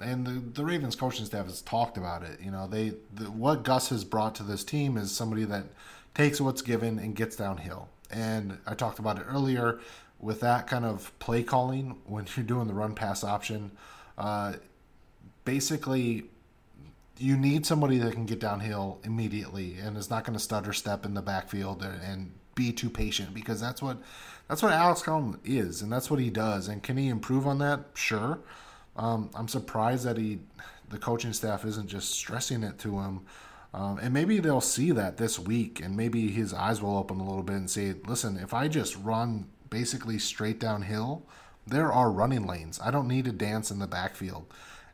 and 0.00 0.24
the 0.26 0.30
the 0.60 0.64
Ravens 0.64 0.94
coaching 0.94 1.24
staff 1.26 1.46
has 1.46 1.60
talked 1.60 1.96
about 1.96 2.22
it. 2.22 2.38
You 2.40 2.52
know, 2.52 2.68
they 2.68 2.92
the, 3.12 3.24
what 3.24 3.64
Gus 3.64 3.88
has 3.88 4.04
brought 4.04 4.36
to 4.36 4.44
this 4.44 4.62
team 4.62 4.96
is 4.96 5.10
somebody 5.10 5.44
that 5.44 5.64
takes 6.16 6.40
what's 6.40 6.62
given 6.62 6.98
and 6.98 7.14
gets 7.14 7.36
downhill. 7.36 7.88
And 8.10 8.58
I 8.66 8.74
talked 8.74 8.98
about 8.98 9.18
it 9.18 9.26
earlier 9.28 9.80
with 10.18 10.40
that 10.40 10.66
kind 10.66 10.86
of 10.86 11.16
play 11.18 11.42
calling 11.42 11.98
when 12.06 12.26
you're 12.36 12.46
doing 12.46 12.66
the 12.66 12.74
run 12.74 12.94
pass 12.94 13.22
option. 13.22 13.70
Uh, 14.16 14.54
basically 15.44 16.24
you 17.18 17.36
need 17.36 17.64
somebody 17.64 17.98
that 17.98 18.12
can 18.12 18.26
get 18.26 18.38
downhill 18.38 18.98
immediately 19.04 19.76
and 19.78 19.96
is 19.96 20.10
not 20.10 20.24
going 20.24 20.36
to 20.36 20.42
stutter 20.42 20.72
step 20.72 21.04
in 21.04 21.14
the 21.14 21.22
backfield 21.22 21.82
and, 21.82 22.02
and 22.02 22.32
be 22.54 22.72
too 22.72 22.90
patient 22.90 23.32
because 23.34 23.60
that's 23.60 23.82
what 23.82 23.98
that's 24.48 24.62
what 24.62 24.72
Alex 24.72 25.02
Collins 25.02 25.36
is 25.44 25.82
and 25.82 25.92
that's 25.92 26.10
what 26.10 26.20
he 26.20 26.30
does 26.30 26.68
and 26.68 26.82
can 26.82 26.96
he 26.96 27.08
improve 27.08 27.46
on 27.46 27.58
that 27.58 27.80
sure 27.94 28.38
um, 28.96 29.30
I'm 29.34 29.48
surprised 29.48 30.04
that 30.04 30.16
he 30.16 30.40
the 30.88 30.98
coaching 30.98 31.32
staff 31.32 31.64
isn't 31.64 31.88
just 31.88 32.12
stressing 32.12 32.62
it 32.62 32.78
to 32.80 32.98
him 32.98 33.20
um, 33.74 33.98
and 33.98 34.12
maybe 34.12 34.38
they'll 34.38 34.60
see 34.60 34.90
that 34.90 35.16
this 35.16 35.38
week 35.38 35.80
and 35.80 35.96
maybe 35.96 36.30
his 36.30 36.54
eyes 36.54 36.80
will 36.80 36.96
open 36.96 37.20
a 37.20 37.24
little 37.24 37.42
bit 37.42 37.56
and 37.56 37.70
say 37.70 37.94
listen 38.06 38.36
if 38.36 38.54
I 38.54 38.68
just 38.68 38.96
run 38.96 39.48
basically 39.70 40.18
straight 40.18 40.60
downhill 40.60 41.22
there 41.66 41.92
are 41.92 42.10
running 42.10 42.46
lanes 42.46 42.80
I 42.82 42.90
don't 42.90 43.08
need 43.08 43.24
to 43.26 43.32
dance 43.32 43.70
in 43.70 43.78
the 43.78 43.86
backfield 43.86 44.46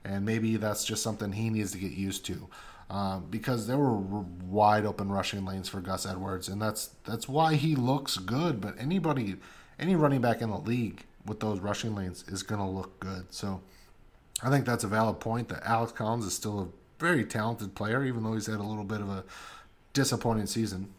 and 0.05 0.25
maybe 0.25 0.57
that's 0.57 0.85
just 0.85 1.03
something 1.03 1.33
he 1.33 1.51
needs 1.51 1.73
to 1.73 1.79
get 1.79 1.93
used 1.93 2.25
to. 2.27 2.49
Um, 2.91 3.27
because 3.31 3.67
there 3.67 3.79
were 3.79 3.97
wide 3.97 4.85
open 4.85 5.11
rushing 5.11 5.47
lanes 5.47 5.69
for 5.69 5.81
Gus 5.81 6.05
Edwards, 6.05 6.49
and 6.49 6.61
that's 6.61 6.91
that's 7.05 7.27
why 7.27 7.55
he 7.55 7.75
looks 7.75 8.19
good. 8.19 8.61
But 8.61 8.75
anybody, 8.79 9.37
any 9.79 9.97
running 9.97 10.21
back 10.21 10.43
in 10.43 10.51
the 10.51 10.59
league 10.59 11.05
with 11.25 11.41
those 11.41 11.61
rushing 11.61 11.95
lanes 11.95 12.25
is 12.29 12.43
going 12.43 12.61
to 12.61 12.67
look 12.67 13.01
good. 13.01 13.33
So 13.33 13.63
I 14.43 14.51
think 14.51 14.67
that's 14.67 14.85
a 14.85 14.89
valid 14.89 15.21
point 15.21 15.49
that 15.49 15.63
Alex 15.65 15.93
Collins 15.93 16.27
is 16.27 16.35
still 16.35 16.61
a 16.61 16.69
very 17.03 17.25
talented 17.25 17.75
player, 17.75 18.05
even 18.05 18.23
though 18.23 18.35
he's 18.35 18.47
had 18.47 18.61
a 18.61 18.63
little 18.63 18.85
bit 18.85 19.01
of 19.01 19.11
a 19.11 19.25
disappointing 19.93 20.47
season. 20.47 20.95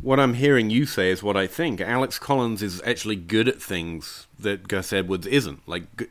What 0.00 0.20
I'm 0.20 0.34
hearing 0.34 0.70
you 0.70 0.86
say 0.86 1.10
is 1.10 1.22
what 1.22 1.36
I 1.36 1.46
think. 1.46 1.80
Alex 1.80 2.18
Collins 2.18 2.62
is 2.62 2.80
actually 2.86 3.16
good 3.16 3.48
at 3.48 3.60
things 3.60 4.26
that 4.38 4.68
Gus 4.68 4.92
Edwards 4.92 5.26
isn't. 5.26 5.66
Like, 5.68 5.96
G- 5.96 6.06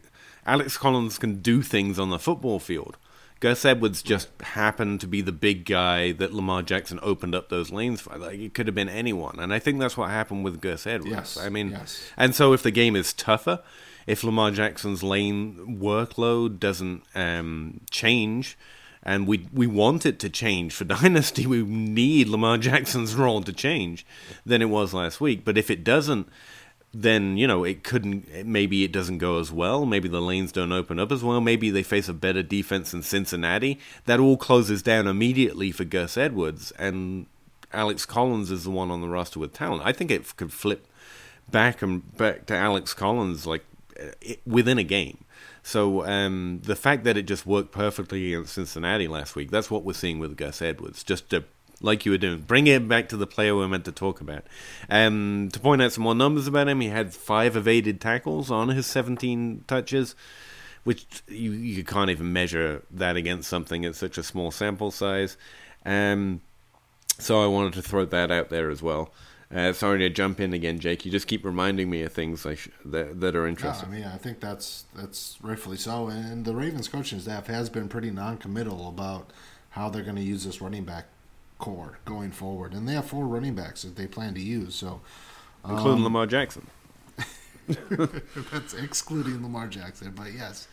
Alex 0.45 0.77
Collins 0.77 1.17
can 1.17 1.41
do 1.41 1.61
things 1.61 1.97
on 1.97 2.09
the 2.09 2.19
football 2.19 2.59
field. 2.59 2.97
Gus 3.39 3.65
Edwards 3.65 4.01
just 4.01 4.29
happened 4.41 5.01
to 5.01 5.07
be 5.07 5.21
the 5.21 5.33
big 5.33 5.65
guy 5.65 6.13
that 6.13 6.33
Lamar 6.33 6.61
Jackson 6.61 6.97
opened 7.01 7.35
up 7.35 7.49
those 7.49 7.71
lanes 7.71 7.99
for. 7.99 8.17
Like 8.17 8.39
it 8.39 8.53
could 8.53 8.67
have 8.67 8.75
been 8.75 8.87
anyone, 8.87 9.37
and 9.37 9.53
I 9.53 9.59
think 9.59 9.81
that's 9.81 9.97
what 9.97 10.09
happened 10.09 10.45
with 10.45 10.61
Gus 10.61 10.87
Edwards. 10.87 11.11
Yes, 11.11 11.37
I 11.37 11.49
mean, 11.49 11.71
yes. 11.71 12.09
and 12.15 12.33
so 12.33 12.53
if 12.53 12.63
the 12.63 12.71
game 12.71 12.95
is 12.95 13.11
tougher, 13.11 13.61
if 14.07 14.23
Lamar 14.23 14.51
Jackson's 14.51 15.03
lane 15.03 15.77
workload 15.81 16.57
doesn't 16.57 17.03
um, 17.15 17.81
change, 17.91 18.57
and 19.03 19.27
we 19.27 19.47
we 19.53 19.67
want 19.67 20.05
it 20.05 20.19
to 20.19 20.29
change 20.29 20.73
for 20.73 20.83
Dynasty, 20.85 21.45
we 21.45 21.63
need 21.63 22.27
Lamar 22.27 22.57
Jackson's 22.57 23.15
role 23.15 23.41
to 23.43 23.53
change 23.53 24.05
than 24.45 24.61
it 24.61 24.69
was 24.69 24.93
last 24.93 25.21
week. 25.21 25.43
But 25.45 25.57
if 25.57 25.69
it 25.69 25.83
doesn't, 25.83 26.27
then 26.93 27.37
you 27.37 27.47
know 27.47 27.63
it 27.63 27.83
couldn't. 27.83 28.45
Maybe 28.45 28.83
it 28.83 28.91
doesn't 28.91 29.17
go 29.17 29.39
as 29.39 29.51
well. 29.51 29.85
Maybe 29.85 30.07
the 30.07 30.21
lanes 30.21 30.51
don't 30.51 30.71
open 30.71 30.99
up 30.99 31.11
as 31.11 31.23
well. 31.23 31.41
Maybe 31.41 31.69
they 31.69 31.83
face 31.83 32.07
a 32.07 32.13
better 32.13 32.43
defense 32.43 32.91
than 32.91 33.03
Cincinnati. 33.03 33.79
That 34.05 34.19
all 34.19 34.37
closes 34.37 34.81
down 34.81 35.07
immediately 35.07 35.71
for 35.71 35.83
Gus 35.83 36.17
Edwards, 36.17 36.71
and 36.77 37.25
Alex 37.73 38.05
Collins 38.05 38.51
is 38.51 38.63
the 38.63 38.69
one 38.69 38.91
on 38.91 39.01
the 39.01 39.09
roster 39.09 39.39
with 39.39 39.53
talent. 39.53 39.81
I 39.83 39.91
think 39.91 40.11
it 40.11 40.35
could 40.37 40.53
flip 40.53 40.87
back 41.49 41.81
and 41.81 42.15
back 42.15 42.45
to 42.45 42.55
Alex 42.55 42.93
Collins 42.93 43.45
like 43.47 43.65
eh, 43.97 44.35
within 44.45 44.77
a 44.77 44.83
game. 44.83 45.25
So 45.63 46.05
um, 46.05 46.59
the 46.63 46.75
fact 46.75 47.05
that 47.05 47.15
it 47.15 47.23
just 47.23 47.45
worked 47.45 47.71
perfectly 47.71 48.33
against 48.33 48.53
Cincinnati 48.53 49.07
last 49.07 49.35
week, 49.35 49.49
that's 49.49 49.71
what 49.71 49.85
we're 49.85 49.93
seeing 49.93 50.19
with 50.19 50.35
Gus 50.35 50.61
Edwards. 50.61 51.03
Just 51.03 51.29
to, 51.29 51.45
like 51.81 52.05
you 52.05 52.11
were 52.11 52.17
doing, 52.17 52.41
bring 52.41 52.67
it 52.67 52.85
back 52.87 53.07
to 53.09 53.17
the 53.17 53.25
player 53.25 53.55
we're 53.55 53.69
meant 53.69 53.85
to 53.85 53.93
talk 53.93 54.19
about. 54.19 54.43
Um, 54.89 55.49
to 55.53 55.59
point 55.61 55.81
out 55.81 55.93
some 55.93 56.03
more 56.03 56.15
numbers 56.15 56.47
about 56.47 56.67
him, 56.67 56.81
he 56.81 56.89
had 56.89 57.13
five 57.13 57.55
evaded 57.55 58.01
tackles 58.01 58.51
on 58.51 58.69
his 58.69 58.85
17 58.87 59.63
touches, 59.65 60.15
which 60.83 61.23
you, 61.29 61.51
you 61.51 61.85
can't 61.85 62.09
even 62.09 62.33
measure 62.33 62.83
that 62.91 63.15
against 63.15 63.49
something 63.49 63.85
at 63.85 63.95
such 63.95 64.17
a 64.17 64.23
small 64.23 64.51
sample 64.51 64.91
size. 64.91 65.37
Um, 65.85 66.41
so 67.19 67.41
I 67.41 67.47
wanted 67.47 67.73
to 67.73 67.81
throw 67.81 68.03
that 68.03 68.31
out 68.31 68.49
there 68.49 68.69
as 68.69 68.81
well. 68.81 69.13
Uh, 69.53 69.71
sorry 69.71 69.99
to 69.99 70.09
jump 70.09 70.39
in 70.39 70.53
again, 70.53 70.79
Jake. 70.79 71.05
You 71.05 71.11
just 71.11 71.27
keep 71.27 71.45
reminding 71.45 71.89
me 71.89 72.01
of 72.01 72.11
things 72.11 72.45
I 72.45 72.55
sh- 72.55 72.69
that 72.85 73.19
that 73.19 73.35
are 73.35 73.43
Yeah, 73.43 73.49
interesting. 73.49 73.89
I 73.89 73.91
mean, 73.91 74.05
I 74.05 74.17
think 74.17 74.39
that's 74.39 74.85
that's 74.95 75.37
rightfully 75.41 75.77
so. 75.77 76.07
And 76.07 76.43
the 76.43 76.55
Ravens 76.55 76.87
coaching 76.87 77.19
staff 77.19 77.47
has 77.47 77.69
been 77.69 77.87
pretty 77.87 78.09
non-committal 78.09 78.89
about 78.89 79.29
how 79.71 79.89
they're 79.89 80.03
going 80.03 80.15
to 80.15 80.23
use 80.23 80.45
this 80.45 80.61
running 80.61 80.85
back 80.85 81.05
core 81.59 81.99
going 82.05 82.31
forward. 82.31 82.73
And 82.73 82.87
they 82.87 82.93
have 82.93 83.05
four 83.05 83.27
running 83.27 83.53
backs 83.55 83.83
that 83.83 83.95
they 83.95 84.07
plan 84.07 84.33
to 84.33 84.41
use. 84.41 84.75
So 84.75 85.01
including 85.63 85.99
um, 85.99 86.03
Lamar 86.03 86.25
Jackson. 86.25 86.67
that's 88.51 88.73
excluding 88.73 89.41
Lamar 89.41 89.67
Jackson, 89.67 90.11
but 90.15 90.33
yes, 90.33 90.67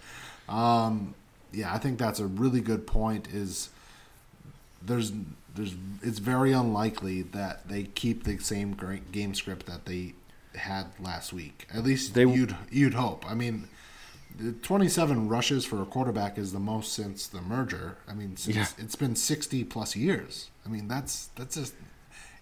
um, 0.48 1.14
yeah, 1.52 1.72
I 1.72 1.78
think 1.78 1.98
that's 1.98 2.18
a 2.18 2.26
really 2.26 2.60
good 2.60 2.86
point. 2.86 3.28
Is 3.28 3.68
there's 4.82 5.12
there's 5.54 5.74
it's 6.02 6.18
very 6.20 6.52
unlikely 6.52 7.22
that 7.22 7.68
they 7.68 7.84
keep 7.84 8.24
the 8.24 8.38
same 8.38 8.72
great 8.74 9.12
game 9.12 9.34
script 9.34 9.66
that 9.66 9.84
they 9.86 10.14
had 10.54 10.86
last 11.00 11.32
week. 11.32 11.66
At 11.72 11.84
least 11.84 12.14
They- 12.14 12.22
you'd 12.26 12.56
you'd 12.70 12.94
hope. 12.94 13.28
I 13.30 13.34
mean, 13.34 13.68
the 14.38 14.52
27 14.52 15.28
rushes 15.28 15.64
for 15.64 15.82
a 15.82 15.84
quarterback 15.86 16.38
is 16.38 16.52
the 16.52 16.60
most 16.60 16.92
since 16.92 17.26
the 17.26 17.40
merger. 17.42 17.98
I 18.08 18.14
mean, 18.14 18.36
since, 18.36 18.56
Yeah. 18.56 18.66
it's 18.78 18.96
been 18.96 19.16
60 19.16 19.64
plus 19.64 19.96
years. 19.96 20.48
I 20.64 20.68
mean, 20.68 20.88
that's 20.88 21.30
that's 21.34 21.56
just 21.56 21.74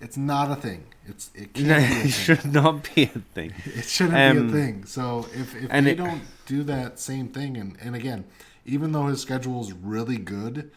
it's 0.01 0.16
not 0.16 0.51
a 0.51 0.57
thing. 0.57 0.85
It's 1.07 1.31
it 1.35 1.55
can't 1.55 1.66
be 1.66 1.72
a 1.72 2.05
it 2.05 2.11
should 2.11 2.44
not 2.53 2.88
be 2.94 3.05
a 3.05 3.07
thing. 3.35 3.53
It 3.64 3.85
shouldn't 3.85 4.16
Um, 4.38 4.48
be 4.48 4.53
a 4.53 4.57
thing. 4.64 4.85
So 4.85 5.27
if, 5.35 5.55
if 5.57 5.66
and 5.70 5.87
they 5.87 5.92
it- 5.92 5.96
don't 5.96 6.22
do 6.46 6.62
that 6.64 6.98
same 7.01 7.29
thing, 7.29 7.57
and, 7.57 7.77
and 7.81 7.96
again, 7.96 8.24
even 8.64 8.92
though 8.92 9.07
his 9.07 9.20
schedule 9.22 9.61
is 9.62 9.72
really 9.72 10.18
good, 10.18 10.70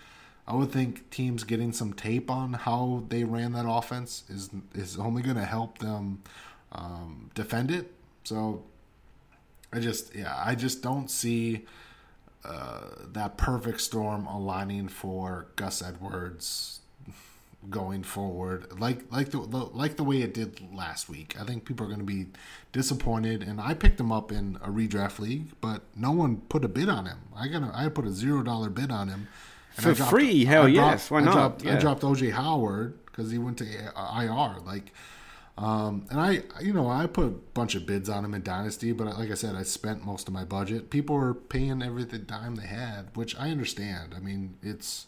I 0.47 0.55
would 0.55 0.71
think 0.71 1.09
teams 1.11 1.43
getting 1.43 1.71
some 1.71 1.93
tape 1.93 2.29
on 2.29 2.53
how 2.53 3.03
they 3.09 3.23
ran 3.23 3.53
that 3.53 3.65
offense 3.67 4.23
is 4.29 4.49
is 4.73 4.97
only 4.97 5.21
going 5.21 5.37
to 5.37 5.45
help 5.45 5.77
them 5.77 6.21
um, 6.71 7.29
defend 7.35 7.71
it. 7.71 7.91
So 8.23 8.63
I 9.71 9.79
just 9.79 10.15
yeah, 10.15 10.41
I 10.43 10.55
just 10.55 10.81
don't 10.81 11.09
see 11.09 11.65
uh, 12.43 12.81
that 13.13 13.37
perfect 13.37 13.81
storm 13.81 14.25
aligning 14.25 14.87
for 14.87 15.47
Gus 15.55 15.81
Edwards 15.81 16.79
going 17.69 18.01
forward 18.01 18.79
like 18.79 19.03
like 19.11 19.29
the, 19.29 19.37
like 19.37 19.95
the 19.95 20.03
way 20.03 20.21
it 20.21 20.33
did 20.33 20.59
last 20.73 21.07
week. 21.07 21.35
I 21.39 21.43
think 21.43 21.65
people 21.65 21.85
are 21.85 21.89
going 21.89 21.99
to 21.99 22.05
be 22.05 22.25
disappointed 22.71 23.43
and 23.43 23.61
I 23.61 23.75
picked 23.75 23.99
him 23.99 24.11
up 24.11 24.31
in 24.31 24.57
a 24.63 24.69
redraft 24.69 25.19
league, 25.19 25.51
but 25.61 25.83
no 25.95 26.11
one 26.11 26.37
put 26.49 26.65
a 26.65 26.67
bid 26.67 26.89
on 26.89 27.05
him. 27.05 27.19
I 27.35 27.47
got 27.47 27.63
I 27.75 27.87
put 27.89 28.05
a 28.05 28.09
$0 28.09 28.73
bid 28.73 28.91
on 28.91 29.09
him. 29.09 29.27
And 29.77 29.83
For 29.83 29.91
I 29.91 29.93
dropped- 29.93 30.09
free? 30.11 30.45
Hell 30.45 30.63
I 30.63 30.67
yes, 30.67 31.09
why 31.11 31.19
I 31.19 31.23
not? 31.23 31.33
dropped, 31.33 31.65
I 31.65 31.79
dropped 31.79 32.01
OJ 32.03 32.31
Howard 32.31 32.97
cuz 33.13 33.31
he 33.31 33.37
went 33.37 33.57
to 33.59 33.65
IR 33.65 34.59
like 34.65 34.91
um, 35.57 36.05
and 36.09 36.19
I, 36.19 36.43
you 36.61 36.73
know, 36.73 36.89
I 36.89 37.05
put 37.07 37.25
a 37.25 37.29
bunch 37.29 37.75
of 37.75 37.85
bids 37.85 38.09
on 38.09 38.25
him 38.25 38.33
in 38.33 38.41
Dynasty, 38.41 38.93
but 38.93 39.05
like 39.19 39.29
I 39.29 39.35
said, 39.35 39.53
I 39.55 39.61
spent 39.63 40.03
most 40.03 40.27
of 40.27 40.33
my 40.33 40.43
budget. 40.45 40.89
People 40.89 41.15
were 41.15 41.33
paying 41.35 41.83
every 41.83 42.03
dime 42.05 42.55
they 42.55 42.65
had, 42.65 43.09
which 43.15 43.35
I 43.37 43.51
understand. 43.51 44.13
I 44.15 44.19
mean, 44.19 44.55
it's 44.63 45.05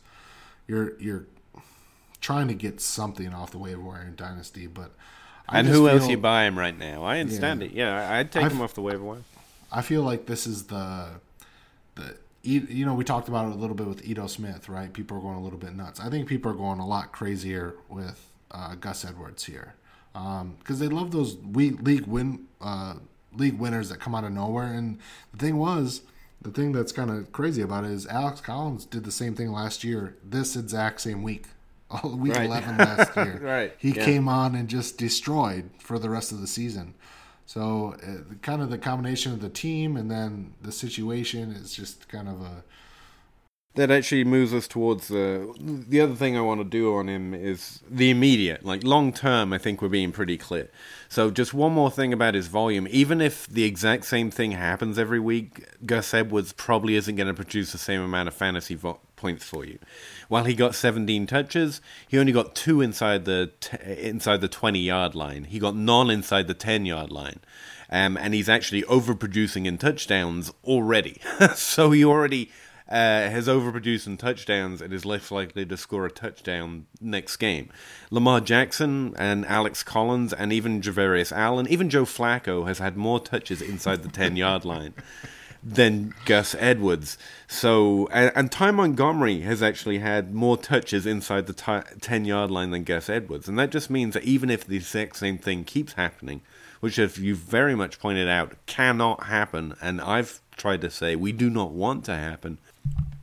you're 0.67 0.99
you're 0.99 1.25
trying 2.21 2.49
to 2.49 2.53
get 2.53 2.81
something 2.81 3.33
off 3.33 3.51
the 3.51 3.57
waiver 3.57 3.81
wire 3.81 4.03
in 4.03 4.15
Dynasty, 4.15 4.67
but 4.67 4.91
I 5.49 5.59
and 5.59 5.67
who 5.67 5.87
else 5.89 6.07
you 6.07 6.17
buy 6.17 6.43
him 6.43 6.59
right 6.59 6.77
now? 6.77 7.03
I 7.03 7.19
understand 7.19 7.61
Yeah. 7.61 7.67
it. 7.67 7.73
Yeah, 7.73 8.13
I'd 8.17 8.31
take 8.31 8.43
I've- 8.43 8.53
him 8.53 8.61
off 8.61 8.73
the 8.75 8.81
waiver 8.81 9.03
wire. 9.03 9.23
I 9.71 9.81
feel 9.81 10.03
like 10.03 10.27
this 10.27 10.45
is 10.45 10.63
the 10.65 11.07
the 11.95 12.15
you 12.43 12.85
know 12.85 12.93
we 12.93 13.03
talked 13.03 13.27
about 13.29 13.47
it 13.47 13.53
a 13.53 13.57
little 13.57 13.75
bit 13.75 13.87
with 13.87 14.05
Ito 14.07 14.27
Smith, 14.27 14.67
right? 14.69 14.91
People 14.91 15.17
are 15.17 15.21
going 15.21 15.37
a 15.37 15.41
little 15.41 15.57
bit 15.59 15.75
nuts. 15.75 15.99
I 15.99 16.09
think 16.09 16.27
people 16.27 16.51
are 16.51 16.55
going 16.55 16.79
a 16.79 16.85
lot 16.87 17.11
crazier 17.11 17.75
with 17.89 18.29
uh, 18.51 18.75
Gus 18.75 19.05
Edwards 19.05 19.45
here 19.45 19.75
because 20.13 20.79
they 20.79 20.87
love 20.87 21.11
those 21.11 21.37
league 21.53 22.05
win 22.05 22.45
uh, 22.61 22.95
league 23.35 23.57
winners 23.57 23.89
that 23.89 23.99
come 23.99 24.13
out 24.13 24.23
of 24.23 24.31
nowhere. 24.31 24.73
And 24.73 24.99
the 25.31 25.39
thing 25.39 25.57
was, 25.57 26.01
the 26.41 26.51
thing 26.51 26.71
that's 26.71 26.91
kind 26.91 27.09
of 27.09 27.31
crazy 27.31 27.61
about 27.61 27.85
it 27.85 27.91
is 27.91 28.05
Alex 28.07 28.41
Collins 28.41 28.85
did 28.85 29.05
the 29.05 29.11
same 29.11 29.33
thing 29.35 29.51
last 29.51 29.83
year, 29.83 30.15
this 30.23 30.55
exact 30.55 31.01
same 31.01 31.23
week. 31.23 31.45
Week 32.03 32.33
Right. 32.33 32.45
11 32.47 32.77
last 32.77 33.15
year. 33.15 33.39
Right, 33.43 33.73
He 33.77 33.91
yeah. 33.91 34.03
came 34.03 34.27
on 34.27 34.55
and 34.55 34.67
just 34.67 34.97
destroyed 34.97 35.69
for 35.77 35.99
the 35.99 36.09
rest 36.09 36.31
of 36.31 36.41
the 36.41 36.47
season. 36.47 36.95
So, 37.45 37.95
uh, 38.03 38.33
kind 38.41 38.61
of 38.61 38.69
the 38.69 38.77
combination 38.77 39.33
of 39.33 39.41
the 39.41 39.49
team 39.49 39.97
and 39.97 40.09
then 40.09 40.53
the 40.61 40.71
situation 40.71 41.51
is 41.51 41.73
just 41.73 42.07
kind 42.07 42.27
of 42.27 42.41
a. 42.41 42.63
That 43.75 43.89
actually 43.89 44.23
moves 44.23 44.53
us 44.53 44.67
towards 44.67 45.07
the 45.07 45.51
the 45.59 45.99
other 45.99 46.13
thing 46.13 46.37
I 46.37 46.41
want 46.41 46.61
to 46.61 46.63
do 46.63 46.95
on 46.95 47.09
him 47.09 47.33
is 47.33 47.81
the 47.89 48.11
immediate, 48.11 48.63
like 48.63 48.83
long 48.83 49.11
term. 49.11 49.51
I 49.51 49.57
think 49.57 49.81
we're 49.81 49.89
being 49.89 50.11
pretty 50.11 50.37
clear. 50.37 50.69
So 51.09 51.31
just 51.31 51.55
one 51.55 51.73
more 51.73 51.89
thing 51.89 52.13
about 52.13 52.35
his 52.35 52.47
volume. 52.47 52.87
Even 52.91 53.19
if 53.19 53.47
the 53.47 53.63
exact 53.63 54.05
same 54.05 54.29
thing 54.29 54.51
happens 54.51 54.99
every 54.99 55.19
week, 55.19 55.65
Gus 55.87 56.13
Edwards 56.13 56.53
probably 56.53 56.95
isn't 56.95 57.15
going 57.15 57.27
to 57.27 57.33
produce 57.33 57.71
the 57.71 57.79
same 57.79 58.01
amount 58.01 58.27
of 58.27 58.35
fantasy 58.35 58.75
vo- 58.75 58.99
points 59.23 59.45
for 59.45 59.63
you. 59.63 59.79
While 60.27 60.43
he 60.43 60.53
got 60.53 60.75
17 60.75 61.27
touches, 61.27 61.79
he 62.09 62.19
only 62.19 62.33
got 62.33 62.55
two 62.55 62.81
inside 62.81 63.23
the 63.23 63.51
t- 63.61 63.77
inside 63.85 64.41
the 64.41 64.49
20 64.49 64.79
yard 64.79 65.15
line. 65.15 65.45
He 65.45 65.59
got 65.59 65.77
none 65.77 66.09
inside 66.09 66.47
the 66.47 66.53
10 66.53 66.85
yard 66.85 67.09
line. 67.09 67.39
Um, 67.89 68.17
and 68.17 68.33
he's 68.33 68.49
actually 68.49 68.81
overproducing 68.83 69.65
in 69.65 69.77
touchdowns 69.77 70.51
already. 70.65 71.21
so 71.55 71.91
he 71.91 72.03
already 72.03 72.51
uh, 72.89 73.29
has 73.29 73.47
overproduced 73.47 74.07
in 74.07 74.17
touchdowns 74.17 74.81
and 74.81 74.91
is 74.91 75.05
less 75.05 75.31
likely 75.31 75.65
to 75.67 75.77
score 75.77 76.05
a 76.05 76.11
touchdown 76.11 76.87
next 76.99 77.37
game. 77.37 77.69
Lamar 78.11 78.41
Jackson 78.41 79.13
and 79.17 79.45
Alex 79.45 79.83
Collins 79.83 80.33
and 80.33 80.51
even 80.51 80.81
Javorius 80.81 81.31
Allen, 81.31 81.65
even 81.69 81.89
Joe 81.89 82.03
Flacco 82.03 82.67
has 82.67 82.79
had 82.79 82.97
more 82.97 83.21
touches 83.21 83.61
inside 83.61 84.03
the 84.03 84.09
10 84.09 84.35
yard 84.35 84.65
line 84.65 84.93
than 85.63 86.13
Gus 86.25 86.55
Edwards. 86.59 87.17
So, 87.47 88.07
and, 88.11 88.31
and 88.35 88.51
Ty 88.51 88.71
Montgomery 88.71 89.41
has 89.41 89.63
actually 89.63 89.99
had 89.99 90.33
more 90.33 90.57
touches 90.57 91.05
inside 91.05 91.47
the 91.47 91.53
ti 91.53 91.97
10 92.01 92.25
yard 92.25 92.51
line 92.51 92.71
than 92.71 92.83
Gus 92.83 93.09
Edwards. 93.09 93.47
And 93.47 93.57
that 93.59 93.71
just 93.71 93.89
means 93.89 94.13
that 94.13 94.23
even 94.23 94.49
if 94.49 94.65
the 94.65 94.77
exact 94.77 95.15
same 95.15 95.37
thing 95.37 95.63
keeps 95.63 95.93
happening, 95.93 96.41
which, 96.79 96.99
as 96.99 97.17
you 97.17 97.35
very 97.35 97.75
much 97.75 97.99
pointed 97.99 98.27
out, 98.27 98.53
cannot 98.65 99.23
happen, 99.23 99.73
and 99.81 100.01
I've 100.01 100.41
tried 100.57 100.81
to 100.81 100.89
say 100.89 101.15
we 101.15 101.31
do 101.31 101.49
not 101.49 101.71
want 101.71 102.05
to 102.05 102.15
happen, 102.15 102.57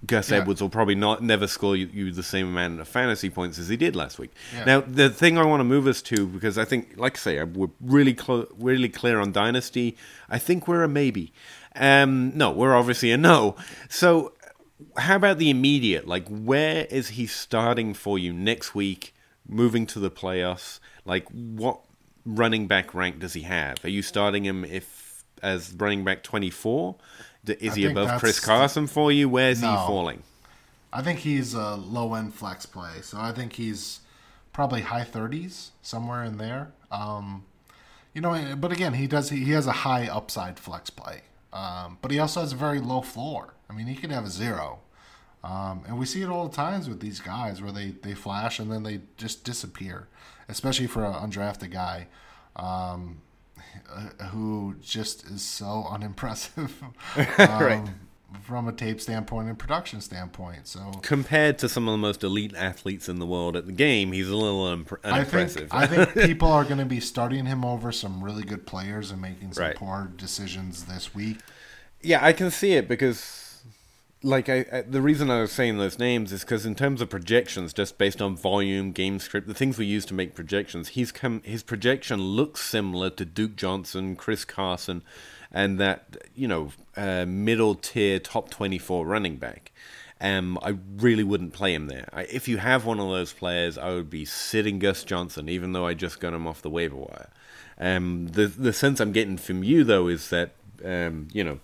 Gus 0.07 0.31
Yeah. 0.31 0.39
Edwards 0.39 0.63
will 0.63 0.71
probably 0.71 0.95
not 0.95 1.23
never 1.23 1.47
score 1.47 1.77
you, 1.77 1.89
you 1.93 2.11
the 2.11 2.23
same 2.23 2.49
amount 2.49 2.81
of 2.81 2.89
fantasy 2.89 3.29
points 3.29 3.59
as 3.59 3.69
he 3.69 3.77
did 3.77 3.95
last 3.95 4.19
week. 4.19 4.33
Yeah. 4.55 4.65
Now, 4.65 4.81
the 4.81 5.11
thing 5.11 5.37
I 5.37 5.45
want 5.45 5.61
to 5.61 5.65
move 5.65 5.87
us 5.87 6.01
to, 6.03 6.27
because 6.27 6.57
I 6.57 6.65
think, 6.65 6.95
like 6.97 7.17
I 7.17 7.21
say, 7.21 7.45
we're 7.45 7.69
really 7.81 8.17
really 8.59 8.89
clear 8.89 9.19
on 9.21 9.33
Dynasty. 9.33 9.97
I 10.29 10.39
think 10.39 10.67
we're 10.67 10.83
a 10.83 10.89
maybe. 10.89 11.33
Um, 11.77 12.33
no, 12.37 12.51
we're 12.51 12.75
obviously 12.75 13.13
a 13.13 13.17
no. 13.17 13.57
So, 13.89 14.33
how 14.97 15.17
about 15.17 15.39
the 15.39 15.51
immediate? 15.51 16.07
Like, 16.07 16.27
where 16.29 16.87
is 16.87 17.11
he 17.11 17.27
starting 17.27 17.95
for 17.95 18.19
you 18.19 18.33
next 18.33 18.75
week? 18.75 19.15
Moving 19.49 19.87
to 19.89 19.99
the 19.99 20.11
playoffs, 20.11 20.79
like 21.05 21.27
what 21.31 21.81
running 22.25 22.67
back 22.69 22.95
rank 22.95 23.19
does 23.19 23.33
he 23.33 23.43
have? 23.43 23.85
Are 23.85 23.89
you 23.89 24.01
starting 24.03 24.45
him 24.45 24.65
if 24.65 25.25
as 25.43 25.73
running 25.73 26.05
back 26.05 26.23
twenty 26.23 26.51
four? 26.51 26.95
Is 27.47 27.73
I 27.73 27.77
he 27.77 27.85
above 27.87 28.21
Chris 28.21 28.39
Carson 28.39 28.87
for 28.87 29.11
you? 29.11 29.29
Where's 29.29 29.61
No. 29.61 29.71
he 29.71 29.77
falling? 29.77 30.23
I 30.93 31.03
think 31.03 31.21
he's 31.21 31.53
a 31.55 31.75
low 31.75 32.15
end 32.15 32.35
flex 32.35 32.65
play, 32.67 33.01
so 33.03 33.19
I 33.19 33.33
think 33.33 33.55
he's 33.55 34.01
probably 34.53 34.83
high 34.83 35.05
thirties 35.05 35.73
somewhere 35.83 36.23
in 36.23 36.37
there. 36.37 36.71
Um, 36.93 37.45
you 38.15 38.21
know, 38.21 38.55
but 38.57 38.71
again, 38.71 38.95
he 38.95 39.07
does 39.09 39.31
he 39.31 39.51
has 39.53 39.67
a 39.67 39.73
high 39.73 40.07
upside 40.07 40.61
flex 40.61 40.91
play, 40.91 41.23
um, 41.53 41.99
but 42.03 42.11
he 42.11 42.19
also 42.19 42.41
has 42.41 42.53
a 42.53 42.57
very 42.57 42.81
low 42.81 43.01
floor. 43.03 43.55
I 43.69 43.73
mean, 43.73 43.87
he 43.87 43.95
could 43.95 44.11
have 44.11 44.25
a 44.25 44.31
zero, 44.31 44.81
um, 45.45 45.83
and 45.87 45.99
we 45.99 46.07
see 46.07 46.23
it 46.23 46.29
all 46.29 46.49
the 46.49 46.55
times 46.55 46.89
with 46.89 47.01
these 47.01 47.21
guys 47.21 47.63
where 47.63 47.73
they 47.73 47.91
they 48.03 48.15
flash 48.15 48.59
and 48.59 48.71
then 48.71 48.83
they 48.83 49.01
just 49.17 49.45
disappear, 49.45 50.09
especially 50.49 50.87
for 50.87 51.05
an 51.05 51.13
undrafted 51.15 51.71
guy. 51.71 52.09
Um, 52.57 53.23
who 54.31 54.75
just 54.83 55.25
is 55.27 55.43
so 55.43 55.87
unimpressive 55.91 56.83
um, 57.17 57.27
Right. 57.39 57.89
From 58.43 58.69
a 58.69 58.73
tape 58.73 59.01
standpoint 59.01 59.49
and 59.49 59.59
production 59.59 60.01
standpoint. 60.01 60.67
So 60.67 60.93
Compared 61.03 61.59
to 61.59 61.69
some 61.69 61.89
of 61.89 61.93
the 61.93 61.99
most 61.99 62.23
elite 62.25 62.55
athletes 62.57 63.09
in 63.09 63.19
the 63.19 63.27
world 63.27 63.57
at 63.57 63.67
the 63.67 63.73
game, 63.73 64.13
he's 64.13 64.29
a 64.29 64.37
little 64.37 64.65
I 64.65 64.71
unimpressive. 65.13 65.71
think 65.71 65.75
I 65.75 65.87
think 65.87 66.15
people 66.27 66.49
are 66.49 66.65
going 66.65 66.79
to 66.79 66.85
be 66.85 67.01
starting 67.01 67.47
him 67.47 67.65
over 67.65 67.93
some 67.93 68.23
really 68.23 68.43
good 68.43 68.67
players 68.67 69.11
and 69.11 69.21
making 69.21 69.53
some 69.53 69.65
Right. 69.65 69.77
poor 69.77 70.11
decisions 70.17 70.85
this 70.85 71.15
week. 71.15 71.39
Yeah, 72.03 72.25
I 72.25 72.33
can 72.33 72.51
see 72.51 72.73
it 72.75 72.89
because, 72.89 73.63
like, 74.23 74.49
I, 74.49 74.65
I 74.73 74.81
the 74.83 75.03
reason 75.03 75.31
I 75.31 75.43
was 75.43 75.53
saying 75.53 75.77
those 75.79 75.99
names 75.99 76.33
is 76.33 76.41
because 76.41 76.65
in 76.65 76.75
terms 76.75 77.01
of 77.03 77.11
projections, 77.11 77.73
just 77.75 77.99
based 77.99 78.23
on 78.23 78.37
volume, 78.37 78.93
game 78.93 79.19
script, 79.19 79.47
the 79.49 79.55
things 79.55 79.77
we 79.77 79.85
use 79.87 80.07
to 80.07 80.15
make 80.15 80.35
projections, 80.35 80.89
he's 80.91 81.13
come 81.13 81.43
his 81.45 81.63
projection 81.63 82.21
looks 82.21 82.63
similar 82.63 83.11
to 83.11 83.25
Duke 83.27 83.57
Johnson, 83.57 84.17
Chris 84.17 84.45
Carson, 84.47 85.03
and 85.53 85.79
that 85.79 86.17
you 86.35 86.49
know 86.49 86.73
uh, 86.97 87.25
middle 87.27 87.75
tier 87.75 88.19
top 88.19 88.51
twenty 88.51 88.79
four 88.79 89.07
running 89.07 89.37
back. 89.37 89.73
Um, 90.23 90.59
I 90.63 90.77
really 90.97 91.25
wouldn't 91.25 91.55
play 91.55 91.73
him 91.73 91.87
there. 91.87 92.07
I, 92.13 92.23
if 92.25 92.47
you 92.47 92.59
have 92.59 92.85
one 92.85 93.01
of 93.01 93.09
those 93.09 93.33
players, 93.33 93.79
I 93.79 93.89
would 93.95 94.11
be 94.11 94.27
sitting 94.27 94.79
Gus 94.79 95.03
Johnson, 95.03 95.49
even 95.49 95.73
though 95.73 95.87
I 95.87 95.95
just 95.95 96.21
got 96.21 96.35
him 96.35 96.47
off 96.47 96.61
the 96.61 96.69
waiver 96.69 96.97
wire. 96.97 97.31
Um, 97.79 98.29
the 98.29 98.47
the 98.47 98.73
sense 98.73 99.01
I'm 99.01 99.13
getting 99.13 99.39
from 99.39 99.65
you 99.65 99.85
though 99.85 100.09
is 100.09 100.29
that 100.31 100.53
um, 100.85 101.29
you 101.33 101.43
know 101.43 101.61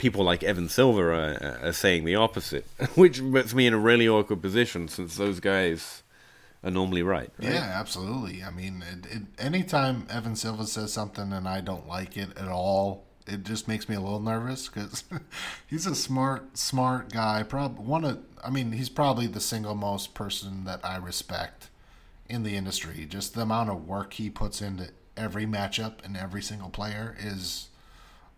people 0.00 0.24
like 0.24 0.42
Evan 0.42 0.68
Silva 0.68 1.02
are, 1.02 1.58
are 1.66 1.72
saying 1.72 2.04
the 2.04 2.16
opposite, 2.16 2.66
which 2.94 3.20
puts 3.20 3.54
me 3.54 3.66
in 3.66 3.74
a 3.74 3.78
really 3.78 4.08
awkward 4.08 4.42
position 4.42 4.88
since 4.88 5.16
those 5.16 5.40
guys 5.40 6.02
are 6.64 6.70
normally 6.70 7.02
right. 7.02 7.30
right? 7.38 7.52
Yeah, 7.52 7.72
absolutely. 7.74 8.42
I 8.42 8.50
mean, 8.50 8.82
it, 8.90 9.06
it, 9.06 9.22
anytime 9.38 10.06
Evan 10.10 10.36
Silva 10.36 10.66
says 10.66 10.92
something 10.92 11.32
and 11.32 11.46
I 11.46 11.60
don't 11.60 11.86
like 11.86 12.16
it 12.16 12.36
at 12.36 12.48
all, 12.48 13.04
it 13.30 13.44
just 13.44 13.68
makes 13.68 13.88
me 13.88 13.94
a 13.94 14.00
little 14.00 14.20
nervous 14.20 14.68
because 14.68 15.04
he's 15.66 15.86
a 15.86 15.94
smart, 15.94 16.58
smart 16.58 17.12
guy. 17.12 17.42
Prob 17.42 17.78
one 17.78 18.04
of, 18.04 18.18
I 18.42 18.50
mean, 18.50 18.72
he's 18.72 18.88
probably 18.88 19.26
the 19.26 19.40
single 19.40 19.74
most 19.74 20.14
person 20.14 20.64
that 20.64 20.80
I 20.84 20.96
respect 20.96 21.68
in 22.28 22.42
the 22.42 22.56
industry. 22.56 23.06
Just 23.08 23.34
the 23.34 23.42
amount 23.42 23.70
of 23.70 23.86
work 23.86 24.14
he 24.14 24.30
puts 24.30 24.60
into 24.60 24.90
every 25.16 25.46
matchup 25.46 26.04
and 26.04 26.16
every 26.16 26.42
single 26.42 26.70
player 26.70 27.16
is 27.20 27.68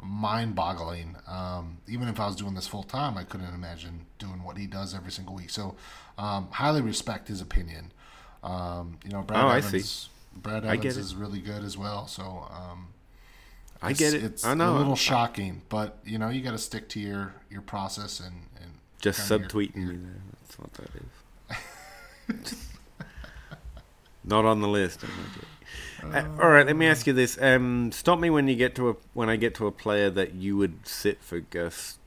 mind-boggling. 0.02 1.16
Um, 1.28 1.78
even 1.88 2.08
if 2.08 2.18
I 2.18 2.26
was 2.26 2.36
doing 2.36 2.54
this 2.54 2.66
full 2.66 2.82
time, 2.82 3.16
I 3.16 3.24
couldn't 3.24 3.54
imagine 3.54 4.06
doing 4.18 4.42
what 4.42 4.58
he 4.58 4.66
does 4.66 4.94
every 4.94 5.12
single 5.12 5.34
week. 5.34 5.50
So, 5.50 5.76
um, 6.18 6.48
highly 6.50 6.80
respect 6.80 7.28
his 7.28 7.40
opinion. 7.40 7.92
Um, 8.42 8.98
you 9.04 9.10
know, 9.10 9.22
Brad 9.22 9.44
Oh, 9.44 9.48
I 9.48 9.58
Evans. 9.58 9.90
see. 9.90 10.08
Brad 10.34 10.64
Evans 10.64 10.96
is 10.96 11.14
really 11.14 11.40
good 11.40 11.62
as 11.62 11.78
well. 11.78 12.06
So, 12.08 12.48
um, 12.50 12.88
I 13.82 13.92
get 13.92 14.14
it. 14.14 14.22
It's 14.24 14.44
I 14.44 14.54
know. 14.54 14.76
a 14.76 14.78
little 14.78 14.96
shocking, 14.96 15.62
but 15.68 15.98
you 16.04 16.18
know, 16.18 16.28
you 16.28 16.40
got 16.42 16.52
to 16.52 16.58
stick 16.58 16.88
to 16.90 17.00
your 17.00 17.34
your 17.50 17.62
process 17.62 18.20
and 18.20 18.34
and 18.62 18.72
Just 19.00 19.28
kinda 19.28 19.38
your- 19.42 19.48
subtweeting 19.48 19.76
me 19.76 19.96
there. 19.96 20.22
That's 20.40 20.58
what 20.58 20.72
that 20.74 20.90
is. 22.44 22.66
Not 24.24 24.44
on 24.44 24.60
the 24.60 24.68
list. 24.68 25.00
I'm 25.02 25.10
not 25.10 26.14
joking. 26.14 26.38
Uh, 26.38 26.42
all 26.42 26.48
right, 26.50 26.66
let 26.66 26.76
me 26.76 26.86
ask 26.86 27.06
you 27.08 27.12
this. 27.12 27.40
Um, 27.40 27.90
stop 27.92 28.20
me 28.20 28.30
when 28.30 28.46
you 28.46 28.54
get 28.54 28.74
to 28.76 28.90
a 28.90 28.96
when 29.14 29.28
I 29.28 29.34
get 29.36 29.54
to 29.56 29.66
a 29.66 29.72
player 29.72 30.10
that 30.10 30.34
you 30.34 30.56
would 30.56 30.86
sit 30.86 31.20
for 31.22 31.40
Gus 31.40 31.98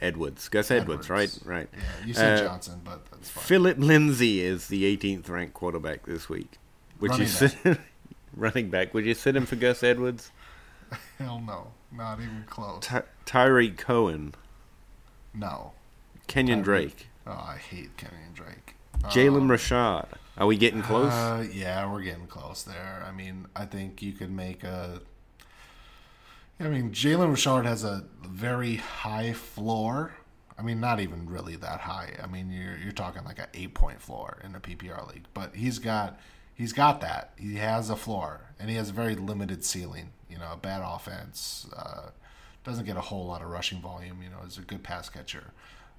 Edwards. 0.00 0.48
Gus 0.48 0.70
Edwards, 0.70 1.06
Edwards. 1.06 1.40
right? 1.44 1.52
Right. 1.56 1.68
Yeah, 1.72 2.06
you 2.06 2.14
said 2.14 2.38
Uh, 2.38 2.48
Johnson, 2.48 2.80
but 2.84 3.04
that's 3.10 3.28
fine. 3.30 3.42
Phillip 3.44 3.78
Lindsay 3.78 4.40
is 4.40 4.68
the 4.68 4.84
18th 4.96 5.28
ranked 5.28 5.54
quarterback 5.54 6.06
this 6.06 6.28
week. 6.28 6.58
Would 7.00 7.10
you 7.12 7.24
Running 7.24 7.26
sit 7.28 7.56
running 8.36 8.70
back? 8.70 8.94
Would 8.94 9.04
you 9.04 9.14
sit 9.14 9.34
him 9.34 9.46
for 9.46 9.56
Gus 9.56 9.82
Edwards? 9.82 10.30
Hell 11.18 11.40
no, 11.40 11.72
not 11.92 12.20
even 12.20 12.44
close. 12.48 12.84
Ty- 12.84 13.02
Tarik 13.24 13.76
Cohen, 13.78 14.34
No. 15.34 15.72
Kenyon 16.26 16.62
Tarik. 16.62 16.64
Drake, 16.96 17.08
Oh, 17.26 17.32
I 17.32 17.56
hate 17.56 17.96
Kenyon 17.96 18.32
Drake. 18.34 18.74
Jalen 19.04 19.46
Rashad. 19.48 20.06
Are 20.36 20.46
we 20.46 20.56
getting 20.56 20.82
close? 20.82 21.12
Uh, 21.12 21.46
yeah, 21.52 21.90
we're 21.90 22.02
getting 22.02 22.26
close 22.26 22.62
there. 22.62 23.04
I 23.06 23.12
mean, 23.12 23.46
I 23.56 23.64
think 23.64 24.02
you 24.02 24.12
could 24.12 24.30
make 24.30 24.64
a. 24.64 25.00
I 26.60 26.64
mean, 26.64 26.90
Jalen 26.90 27.30
Richard 27.30 27.66
has 27.66 27.84
a 27.84 28.04
very 28.22 28.76
high 28.76 29.32
floor. 29.32 30.12
I 30.58 30.62
mean, 30.62 30.80
not 30.80 30.98
even 31.00 31.28
really 31.28 31.54
that 31.56 31.80
high. 31.80 32.14
I 32.22 32.26
mean, 32.26 32.50
you're 32.50 32.76
you're 32.78 32.92
talking 32.92 33.24
like 33.24 33.38
an 33.38 33.46
eight 33.54 33.74
point 33.74 34.00
floor 34.02 34.38
in 34.44 34.54
a 34.56 34.60
PPR 34.60 35.06
league, 35.12 35.26
but 35.34 35.54
he's 35.54 35.78
got 35.78 36.18
he's 36.58 36.74
got 36.74 37.00
that. 37.00 37.32
He 37.38 37.54
has 37.56 37.88
a 37.88 37.96
floor, 37.96 38.42
and 38.60 38.68
he 38.68 38.76
has 38.76 38.90
a 38.90 38.92
very 38.92 39.14
limited 39.14 39.64
ceiling. 39.64 40.10
You 40.28 40.36
know, 40.38 40.52
a 40.52 40.56
bad 40.58 40.82
offense. 40.84 41.66
Uh, 41.74 42.10
doesn't 42.64 42.84
get 42.84 42.98
a 42.98 43.00
whole 43.00 43.24
lot 43.26 43.40
of 43.40 43.48
rushing 43.48 43.80
volume. 43.80 44.20
You 44.22 44.28
know, 44.28 44.44
is 44.46 44.58
a 44.58 44.62
good 44.62 44.82
pass 44.82 45.08
catcher. 45.08 45.52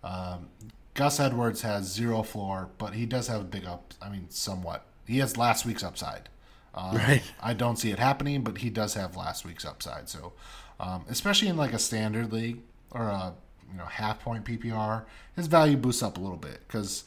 Um, 0.04 0.50
Gus 0.94 1.20
Edwards 1.20 1.62
has 1.62 1.86
zero 1.86 2.22
floor, 2.24 2.70
but 2.78 2.94
he 2.94 3.06
does 3.06 3.28
have 3.28 3.42
a 3.42 3.46
big 3.46 3.66
up. 3.66 3.94
I 4.02 4.10
mean, 4.10 4.28
somewhat. 4.30 4.86
He 5.08 5.18
has 5.20 5.38
last 5.38 5.66
week's 5.66 5.84
upside. 5.84 6.30
Um, 6.76 6.98
Right. 6.98 7.24
I 7.42 7.54
don't 7.54 7.78
see 7.78 7.92
it 7.92 7.98
happening, 8.00 8.44
but 8.44 8.60
he 8.60 8.70
does 8.70 8.94
have 8.94 9.16
last 9.16 9.46
week's 9.46 9.66
upside. 9.66 10.08
So, 10.10 10.34
um, 10.80 11.06
especially 11.10 11.48
in 11.48 11.58
like 11.58 11.74
a 11.74 11.80
standard 11.80 12.32
league 12.32 12.60
or 12.92 13.04
a 13.04 13.34
you 13.72 13.78
know 13.78 13.86
half 13.86 14.20
point 14.20 14.46
PPR, 14.46 15.06
his 15.36 15.48
value 15.48 15.78
boosts 15.78 16.04
up 16.04 16.18
a 16.18 16.22
little 16.22 16.38
bit 16.38 16.62
because 16.68 17.04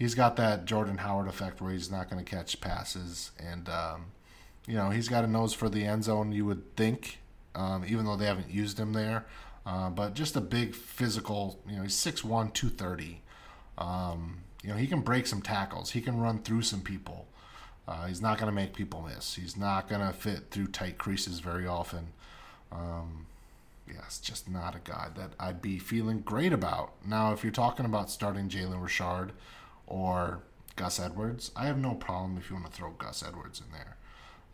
he's 0.00 0.14
got 0.14 0.34
that 0.36 0.64
Jordan 0.64 0.96
Howard 0.96 1.28
effect 1.28 1.60
where 1.60 1.70
he's 1.70 1.90
not 1.90 2.10
going 2.10 2.24
to 2.24 2.28
catch 2.28 2.60
passes, 2.60 3.30
and 3.38 3.68
um, 3.68 4.06
you 4.66 4.74
know 4.74 4.90
he's 4.90 5.08
got 5.08 5.22
a 5.22 5.28
nose 5.28 5.52
for 5.52 5.68
the 5.68 5.84
end 5.84 6.02
zone. 6.02 6.32
You 6.32 6.44
would 6.46 6.74
think, 6.74 7.18
um, 7.54 7.84
even 7.86 8.06
though 8.06 8.16
they 8.16 8.26
haven't 8.26 8.50
used 8.50 8.80
him 8.80 8.94
there, 8.94 9.26
uh, 9.64 9.90
but 9.90 10.14
just 10.14 10.34
a 10.34 10.40
big 10.40 10.74
physical. 10.74 11.60
You 11.68 11.76
know, 11.76 11.82
he's 11.82 11.94
6'1", 11.94 12.52
230. 12.54 13.22
Um, 13.78 14.38
you 14.64 14.70
know, 14.70 14.76
he 14.76 14.88
can 14.88 15.02
break 15.02 15.26
some 15.26 15.42
tackles. 15.42 15.90
He 15.90 16.00
can 16.00 16.18
run 16.18 16.42
through 16.42 16.62
some 16.62 16.80
people. 16.80 17.28
Uh, 17.86 18.06
he's 18.06 18.22
not 18.22 18.38
going 18.38 18.46
to 18.46 18.54
make 18.54 18.74
people 18.74 19.02
miss. 19.02 19.34
He's 19.34 19.56
not 19.56 19.88
going 19.88 20.06
to 20.06 20.12
fit 20.12 20.50
through 20.50 20.68
tight 20.68 20.98
creases 20.98 21.40
very 21.40 21.66
often. 21.66 22.08
Um, 22.70 23.26
yeah, 23.88 24.02
it's 24.06 24.20
just 24.20 24.48
not 24.48 24.76
a 24.76 24.80
guy 24.84 25.08
that 25.16 25.30
I'd 25.40 25.60
be 25.60 25.78
feeling 25.78 26.20
great 26.20 26.52
about. 26.52 26.92
Now, 27.04 27.32
if 27.32 27.42
you're 27.42 27.52
talking 27.52 27.86
about 27.86 28.10
starting 28.10 28.48
Jalen 28.48 28.82
Richard 28.82 29.32
or 29.90 30.40
Gus 30.76 30.98
Edwards, 30.98 31.50
I 31.54 31.66
have 31.66 31.76
no 31.76 31.92
problem 31.94 32.38
if 32.38 32.48
you 32.48 32.56
want 32.56 32.66
to 32.66 32.72
throw 32.72 32.90
Gus 32.92 33.22
Edwards 33.22 33.60
in 33.60 33.70
there. 33.72 33.96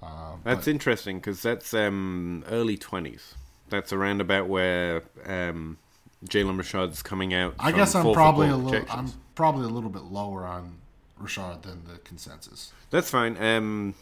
Uh, 0.03 0.37
That's 0.43 0.65
but- 0.65 0.71
interesting 0.71 1.19
because 1.19 1.41
that's 1.41 1.73
um, 1.73 2.45
early 2.49 2.77
twenties. 2.77 3.35
That's 3.69 3.93
around 3.93 4.21
about 4.21 4.49
where 4.49 5.03
um, 5.25 5.79
Jalen 6.25 6.57
Rashad's 6.57 7.03
coming 7.03 7.33
out. 7.35 7.55
I 7.59 7.73
guess 7.73 7.95
I'm 7.95 8.13
probably 8.13 8.49
a 8.49 8.57
little. 8.57 8.85
I'm 8.91 9.13
probably 9.35 9.65
a 9.65 9.69
little 9.71 9.91
bit 9.91 10.03
lower 10.03 10.45
on 10.47 10.79
Richard 11.19 11.63
than 11.63 11.85
the 11.91 11.99
consensus. 11.99 12.73
That's 12.91 13.11
fine. 13.11 13.37
Um, 13.43 13.95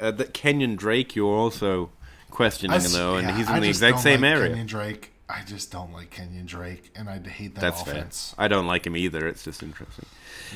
uh, 0.00 0.10
that 0.12 0.32
Kenyon 0.32 0.76
Drake, 0.76 1.14
you're 1.16 1.34
also 1.34 1.90
questioning 2.30 2.74
I 2.74 2.78
though, 2.78 3.16
and 3.16 3.28
yeah, 3.28 3.36
he's 3.36 3.48
in 3.48 3.54
I 3.56 3.60
the 3.60 3.68
exact 3.68 4.00
same 4.00 4.22
like 4.22 4.30
area. 4.30 4.48
Kenyon 4.48 4.66
Drake. 4.66 5.11
I 5.32 5.42
just 5.44 5.72
don't 5.72 5.92
like 5.92 6.10
Kenyon 6.10 6.46
Drake, 6.46 6.90
and 6.94 7.08
I 7.08 7.18
hate 7.26 7.54
that 7.54 7.60
That's 7.62 7.82
offense. 7.82 8.34
fair. 8.36 8.44
I 8.44 8.48
don't 8.48 8.66
like 8.66 8.86
him 8.86 8.96
either. 8.96 9.26
It's 9.26 9.42
just 9.42 9.62
interesting. 9.62 10.04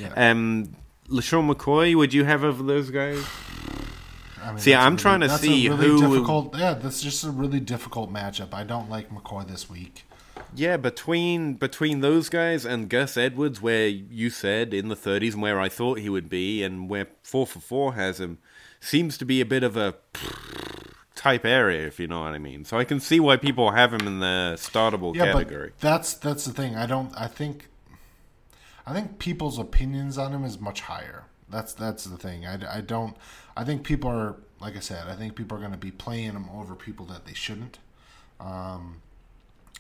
Yeah. 0.00 0.12
Um, 0.30 0.76
LeSean 1.08 1.50
McCoy, 1.52 1.94
would 1.94 2.12
you 2.12 2.24
have 2.24 2.42
of 2.42 2.66
those 2.66 2.90
guys? 2.90 3.24
I 4.42 4.50
mean, 4.50 4.58
See, 4.58 4.74
I'm 4.74 4.96
trying 4.96 5.20
to 5.20 5.28
that's 5.28 5.42
a 5.42 5.46
see 5.46 5.68
really 5.68 5.86
who- 5.88 6.00
Difficult, 6.00 6.56
yeah, 6.56 6.74
that's 6.74 7.00
just 7.02 7.24
a 7.24 7.30
really 7.30 7.58
difficult 7.60 8.12
matchup. 8.12 8.52
I 8.54 8.64
don't 8.64 8.88
like 8.90 9.10
McCoy 9.10 9.48
this 9.48 9.68
week. 9.70 10.04
Yeah, 10.54 10.76
between 10.76 11.54
between 11.54 12.00
those 12.00 12.28
guys 12.28 12.64
and 12.64 12.88
Gus 12.88 13.16
Edwards, 13.16 13.60
where 13.60 13.88
you 13.88 14.30
said 14.30 14.72
in 14.74 14.88
the 14.88 14.94
30s 14.94 15.32
and 15.32 15.42
where 15.42 15.58
I 15.60 15.68
thought 15.68 15.98
he 15.98 16.08
would 16.08 16.28
be, 16.28 16.62
and 16.62 16.88
where 16.88 17.08
four 17.22 17.46
for 17.46 17.58
four 17.60 17.94
has 17.94 18.20
him, 18.20 18.38
seems 18.78 19.16
to 19.18 19.24
be 19.24 19.40
a 19.40 19.46
bit 19.46 19.62
of 19.64 19.76
a 19.76 19.94
type 21.26 21.44
area, 21.44 21.86
if 21.86 21.98
you 22.00 22.06
know 22.06 22.20
what 22.20 22.32
I 22.34 22.38
mean. 22.38 22.64
So 22.64 22.78
I 22.78 22.84
can 22.84 23.00
see 23.00 23.20
why 23.20 23.36
people 23.36 23.70
have 23.72 23.92
him 23.92 24.06
in 24.06 24.20
the 24.20 24.54
startable 24.56 25.14
Yeah, 25.14 25.32
category. 25.32 25.70
but 25.70 25.80
that's 25.80 26.14
that's 26.14 26.44
the 26.44 26.52
thing. 26.52 26.76
I 26.76 26.86
don't. 26.86 27.12
I 27.20 27.26
think. 27.28 27.68
I 28.88 28.92
think 28.92 29.18
people's 29.18 29.58
opinions 29.58 30.16
on 30.18 30.32
him 30.32 30.44
is 30.44 30.60
much 30.60 30.80
higher. 30.82 31.24
That's 31.48 31.72
that's 31.74 32.04
the 32.04 32.16
thing. 32.16 32.46
I, 32.46 32.78
I 32.78 32.80
don't. 32.80 33.16
I 33.56 33.64
think 33.64 33.82
people 33.84 34.10
are 34.10 34.36
like 34.60 34.76
I 34.76 34.80
said. 34.80 35.08
I 35.08 35.16
think 35.16 35.34
people 35.36 35.56
are 35.56 35.60
going 35.60 35.72
to 35.72 35.78
be 35.78 35.90
playing 35.90 36.32
him 36.32 36.48
over 36.54 36.74
people 36.74 37.04
that 37.06 37.26
they 37.26 37.34
shouldn't. 37.34 37.78
Um, 38.40 39.02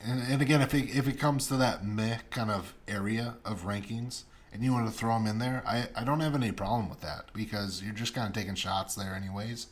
And, 0.04 0.20
and 0.30 0.42
again, 0.42 0.60
if 0.60 0.74
it, 0.74 0.90
if 0.94 1.08
it 1.08 1.18
comes 1.18 1.46
to 1.48 1.56
that 1.56 1.84
meh 1.84 2.18
kind 2.30 2.50
of 2.50 2.74
area 2.86 3.36
of 3.44 3.64
rankings, 3.64 4.24
and 4.52 4.62
you 4.62 4.72
want 4.72 4.86
to 4.86 4.92
throw 4.92 5.14
them 5.14 5.26
in 5.26 5.38
there, 5.38 5.62
I, 5.66 5.88
I 6.00 6.04
don't 6.04 6.20
have 6.20 6.34
any 6.34 6.52
problem 6.52 6.88
with 6.90 7.00
that 7.00 7.22
because 7.32 7.82
you're 7.82 7.94
just 7.94 8.14
kind 8.14 8.26
of 8.28 8.34
taking 8.34 8.54
shots 8.54 8.94
there 8.94 9.14
anyways. 9.14 9.68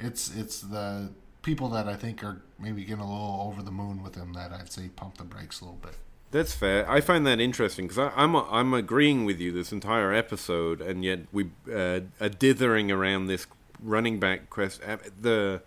It's 0.00 0.34
it's 0.34 0.60
the 0.60 1.10
people 1.42 1.68
that 1.70 1.88
I 1.88 1.94
think 1.94 2.22
are 2.22 2.42
maybe 2.58 2.82
getting 2.84 3.02
a 3.02 3.10
little 3.10 3.48
over 3.48 3.62
the 3.62 3.70
moon 3.70 4.02
with 4.02 4.14
him 4.14 4.32
that 4.34 4.52
I'd 4.52 4.70
say 4.70 4.88
pump 4.88 5.18
the 5.18 5.24
brakes 5.24 5.60
a 5.60 5.64
little 5.64 5.80
bit. 5.80 5.96
That's 6.30 6.54
fair. 6.54 6.88
I 6.90 7.00
find 7.00 7.26
that 7.26 7.40
interesting 7.40 7.88
because 7.88 8.12
I'm 8.14 8.36
I'm 8.36 8.74
agreeing 8.74 9.24
with 9.24 9.40
you 9.40 9.50
this 9.50 9.72
entire 9.72 10.12
episode, 10.12 10.80
and 10.80 11.02
yet 11.04 11.20
we 11.32 11.50
uh, 11.72 12.00
are 12.20 12.28
dithering 12.28 12.90
around 12.90 13.26
this 13.26 13.46
running 13.82 14.20
back 14.20 14.50
quest. 14.50 14.82
Uh, 14.86 14.98
the 15.20 15.62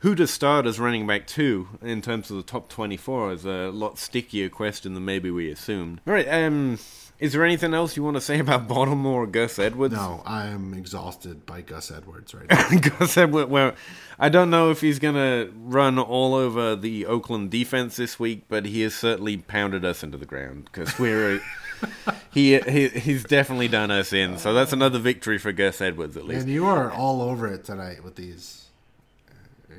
who 0.00 0.14
to 0.14 0.26
start 0.26 0.66
as 0.66 0.78
running 0.80 1.06
back 1.06 1.26
two 1.26 1.68
in 1.82 2.00
terms 2.00 2.30
of 2.30 2.36
the 2.38 2.42
top 2.42 2.68
twenty 2.68 2.96
four 2.96 3.32
is 3.32 3.44
a 3.44 3.70
lot 3.70 3.98
stickier 3.98 4.48
question 4.48 4.94
than 4.94 5.04
maybe 5.04 5.30
we 5.30 5.50
assumed. 5.50 6.00
All 6.06 6.14
right. 6.14 6.28
Um, 6.28 6.78
is 7.18 7.32
there 7.32 7.44
anything 7.44 7.72
else 7.72 7.96
you 7.96 8.02
want 8.02 8.16
to 8.16 8.20
say 8.20 8.38
about 8.38 8.68
Baltimore 8.68 9.22
or 9.22 9.26
Gus 9.26 9.58
Edwards? 9.58 9.94
No, 9.94 10.22
I 10.26 10.46
am 10.46 10.74
exhausted 10.74 11.46
by 11.46 11.62
Gus 11.62 11.90
Edwards 11.90 12.34
right 12.34 12.48
now. 12.50 12.78
Gus 12.78 13.16
Edwards. 13.16 13.50
Well, 13.50 13.72
I 14.18 14.28
don't 14.28 14.50
know 14.50 14.70
if 14.70 14.80
he's 14.80 14.98
going 14.98 15.14
to 15.14 15.52
run 15.56 15.98
all 15.98 16.34
over 16.34 16.76
the 16.76 17.06
Oakland 17.06 17.50
defense 17.50 17.96
this 17.96 18.20
week, 18.20 18.44
but 18.48 18.66
he 18.66 18.82
has 18.82 18.94
certainly 18.94 19.38
pounded 19.38 19.84
us 19.84 20.02
into 20.02 20.18
the 20.18 20.26
ground 20.26 20.64
because 20.66 20.98
we're. 20.98 21.40
he, 22.32 22.58
he 22.58 22.88
he's 22.88 23.24
definitely 23.24 23.68
done 23.68 23.90
us 23.90 24.12
in, 24.12 24.38
so 24.38 24.54
that's 24.54 24.72
another 24.72 24.98
victory 24.98 25.36
for 25.38 25.52
Gus 25.52 25.80
Edwards 25.80 26.16
at 26.16 26.24
least. 26.24 26.42
And 26.42 26.50
you 26.50 26.66
are 26.66 26.90
all 26.90 27.20
over 27.22 27.46
it 27.52 27.64
tonight 27.64 28.02
with 28.02 28.16
these. 28.16 28.66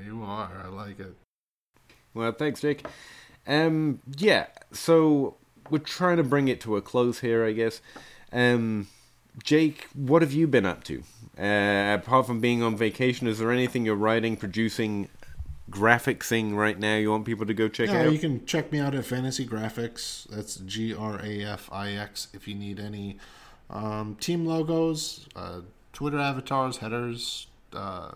You 0.06 0.24
are. 0.24 0.52
I 0.64 0.68
like 0.68 1.00
it. 1.00 1.16
Well, 2.14 2.32
thanks, 2.32 2.62
Jake. 2.62 2.86
Um, 3.48 4.00
yeah. 4.18 4.48
So 4.74 5.38
we're 5.70 5.80
trying 5.80 6.18
to 6.18 6.24
bring 6.24 6.48
it 6.48 6.62
to 6.62 6.76
a 6.78 6.82
close 6.82 7.20
here, 7.20 7.46
I 7.46 7.52
guess. 7.52 7.82
Um, 8.32 8.88
Jake, 9.44 9.88
what 9.94 10.22
have 10.22 10.34
you 10.34 10.48
been 10.48 10.66
up 10.66 10.84
to? 10.86 11.04
Uh, 11.40 11.96
apart 11.96 12.26
from 12.26 12.40
being 12.40 12.64
on 12.64 12.76
vacation, 12.76 13.28
is 13.28 13.40
there 13.40 13.52
anything 13.52 13.86
you're 13.86 13.96
writing, 13.96 14.36
producing, 14.36 15.10
graphicsing 15.70 16.56
right 16.56 16.80
now 16.80 16.96
you 16.96 17.12
want 17.12 17.26
people 17.26 17.46
to 17.46 17.54
go 17.54 17.68
check 17.68 17.90
yeah, 17.90 18.04
out? 18.04 18.12
you 18.14 18.20
can 18.20 18.46
check 18.46 18.72
me 18.72 18.80
out 18.80 18.96
at 18.96 19.06
Fantasy 19.06 19.46
Grafix. 19.46 20.28
That's 20.30 20.56
G 20.58 20.94
R 20.94 21.20
A 21.24 21.44
F 21.44 21.70
I 21.72 21.92
X. 21.92 22.30
If 22.34 22.48
you 22.48 22.56
need 22.56 22.80
any 22.80 23.18
um, 23.70 24.16
team 24.16 24.46
logos, 24.46 25.28
uh, 25.36 25.62
Twitter 25.94 26.20
avatars, 26.20 26.78
headers, 26.78 27.48
uh, 27.74 28.12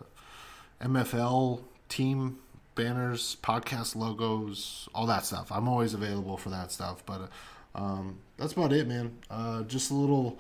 MFL 0.81 1.63
team 1.89 2.39
banners, 2.75 3.37
podcast 3.41 3.95
logos, 3.95 4.87
all 4.93 5.05
that 5.07 5.25
stuff. 5.25 5.51
I'm 5.51 5.67
always 5.67 5.93
available 5.93 6.37
for 6.37 6.49
that 6.49 6.71
stuff. 6.71 7.05
But 7.05 7.29
um, 7.75 8.19
that's 8.37 8.53
about 8.53 8.73
it, 8.73 8.87
man. 8.87 9.17
Uh, 9.29 9.63
just 9.63 9.91
a 9.91 9.93
little. 9.93 10.39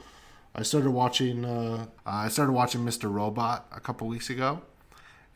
I 0.53 0.63
started 0.63 0.91
watching. 0.91 1.45
Uh, 1.45 1.85
I 2.05 2.29
started 2.29 2.53
watching 2.53 2.81
Mr. 2.81 3.11
Robot 3.11 3.67
a 3.71 3.79
couple 3.79 4.07
weeks 4.07 4.29
ago, 4.29 4.61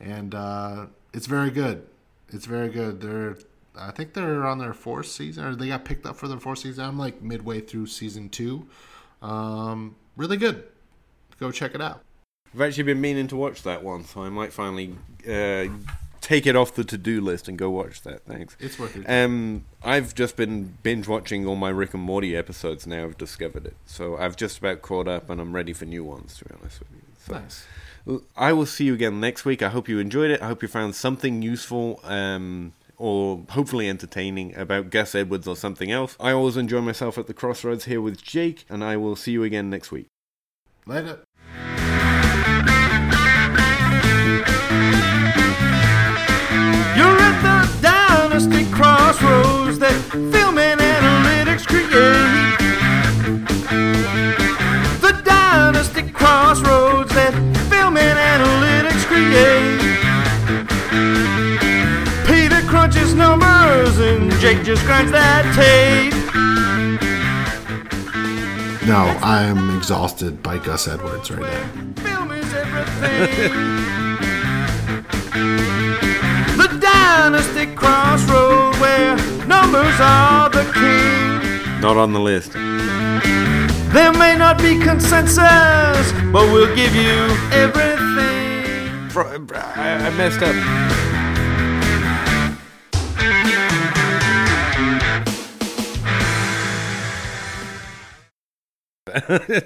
and 0.00 0.34
uh, 0.34 0.86
it's 1.12 1.26
very 1.26 1.50
good. 1.50 1.86
It's 2.28 2.46
very 2.46 2.68
good. 2.68 3.00
They're. 3.00 3.36
I 3.78 3.90
think 3.90 4.14
they're 4.14 4.46
on 4.46 4.58
their 4.58 4.72
fourth 4.72 5.06
season, 5.06 5.44
or 5.44 5.54
they 5.54 5.68
got 5.68 5.84
picked 5.84 6.06
up 6.06 6.16
for 6.16 6.28
their 6.28 6.40
fourth 6.40 6.60
season. 6.60 6.84
I'm 6.84 6.98
like 6.98 7.20
midway 7.20 7.60
through 7.60 7.86
season 7.86 8.30
two. 8.30 8.66
Um, 9.20 9.96
really 10.16 10.38
good. 10.38 10.64
Go 11.38 11.50
check 11.50 11.74
it 11.74 11.82
out. 11.82 12.02
I've 12.54 12.62
actually 12.62 12.84
been 12.84 13.02
meaning 13.02 13.28
to 13.28 13.36
watch 13.36 13.62
that 13.64 13.84
one, 13.84 14.04
so 14.04 14.22
I 14.22 14.30
might 14.30 14.50
finally 14.50 14.96
uh, 15.28 15.68
take 16.26 16.44
it 16.44 16.56
off 16.56 16.74
the 16.74 16.82
to-do 16.82 17.20
list 17.20 17.46
and 17.46 17.56
go 17.56 17.70
watch 17.70 18.02
that. 18.02 18.24
Thanks. 18.24 18.56
It's 18.58 18.80
worth 18.80 18.96
it. 18.96 19.04
Um, 19.08 19.64
I've 19.84 20.12
just 20.12 20.36
been 20.36 20.76
binge 20.82 21.06
watching 21.06 21.46
all 21.46 21.54
my 21.54 21.68
Rick 21.68 21.94
and 21.94 22.02
Morty 22.02 22.36
episodes 22.36 22.84
now. 22.84 23.04
I've 23.04 23.16
discovered 23.16 23.64
it, 23.64 23.76
so 23.86 24.16
I've 24.16 24.36
just 24.36 24.58
about 24.58 24.82
caught 24.82 25.06
up, 25.06 25.30
and 25.30 25.40
I'm 25.40 25.54
ready 25.54 25.72
for 25.72 25.84
new 25.84 26.02
ones. 26.02 26.36
To 26.38 26.44
be 26.44 26.50
honest 26.60 26.80
with 26.80 26.88
you. 26.90 27.02
So, 27.16 27.32
Nice. 27.34 27.66
I 28.36 28.52
will 28.52 28.66
see 28.66 28.86
you 28.86 28.94
again 28.94 29.20
next 29.20 29.44
week. 29.44 29.62
I 29.62 29.68
hope 29.68 29.88
you 29.88 30.00
enjoyed 30.00 30.32
it. 30.32 30.42
I 30.42 30.48
hope 30.48 30.62
you 30.62 30.68
found 30.68 30.96
something 30.96 31.42
useful. 31.42 32.00
Um, 32.02 32.72
or 32.98 33.44
hopefully 33.50 33.88
entertaining 33.88 34.56
about 34.56 34.88
Gus 34.90 35.14
Edwards 35.14 35.46
or 35.46 35.54
something 35.54 35.92
else. 35.92 36.16
I 36.18 36.32
always 36.32 36.56
enjoy 36.56 36.80
myself 36.80 37.18
at 37.18 37.26
the 37.26 37.34
crossroads 37.34 37.84
here 37.84 38.00
with 38.00 38.22
Jake, 38.22 38.64
and 38.70 38.82
I 38.82 38.96
will 38.96 39.16
see 39.16 39.32
you 39.32 39.44
again 39.44 39.68
next 39.68 39.92
week. 39.92 40.06
Later. 40.86 41.20
Dynasty 48.36 48.68
crossroads 48.70 49.78
that 49.78 49.94
film 50.12 50.58
and 50.58 50.78
analytics 50.78 51.66
create. 51.66 51.88
The 55.00 55.12
dynasty 55.24 56.10
crossroads 56.10 57.14
that 57.14 57.32
film 57.70 57.96
and 57.96 58.18
analytics 58.18 59.06
create. 59.06 59.80
Peter 62.26 62.60
crunches 62.68 63.14
numbers 63.14 63.98
and 64.00 64.30
Jake 64.32 64.62
just 64.64 64.84
grinds 64.84 65.12
that 65.12 65.50
tape. 65.56 66.12
No, 68.86 69.16
I 69.22 69.44
am 69.44 69.74
exhausted 69.78 70.42
by 70.42 70.58
Gus 70.58 70.86
Edwards 70.86 71.30
right 71.30 71.40
now. 71.40 71.70
dynasty 77.06 77.66
crossroad 77.74 78.74
where 78.82 79.16
numbers 79.46 79.98
are 80.00 80.50
the 80.50 80.64
king. 80.74 81.80
Not 81.80 81.96
on 81.96 82.12
the 82.12 82.20
list. 82.20 82.52
There 83.96 84.12
may 84.12 84.34
not 84.36 84.58
be 84.58 84.72
consensus, 84.80 86.06
but 86.34 86.44
we'll 86.52 86.74
give 86.74 86.94
you 86.94 87.16
everything. 87.64 89.08
Bro, 89.12 89.46
I, 89.54 90.06
I 90.06 90.10
messed 90.20 90.42
up. 90.42 90.56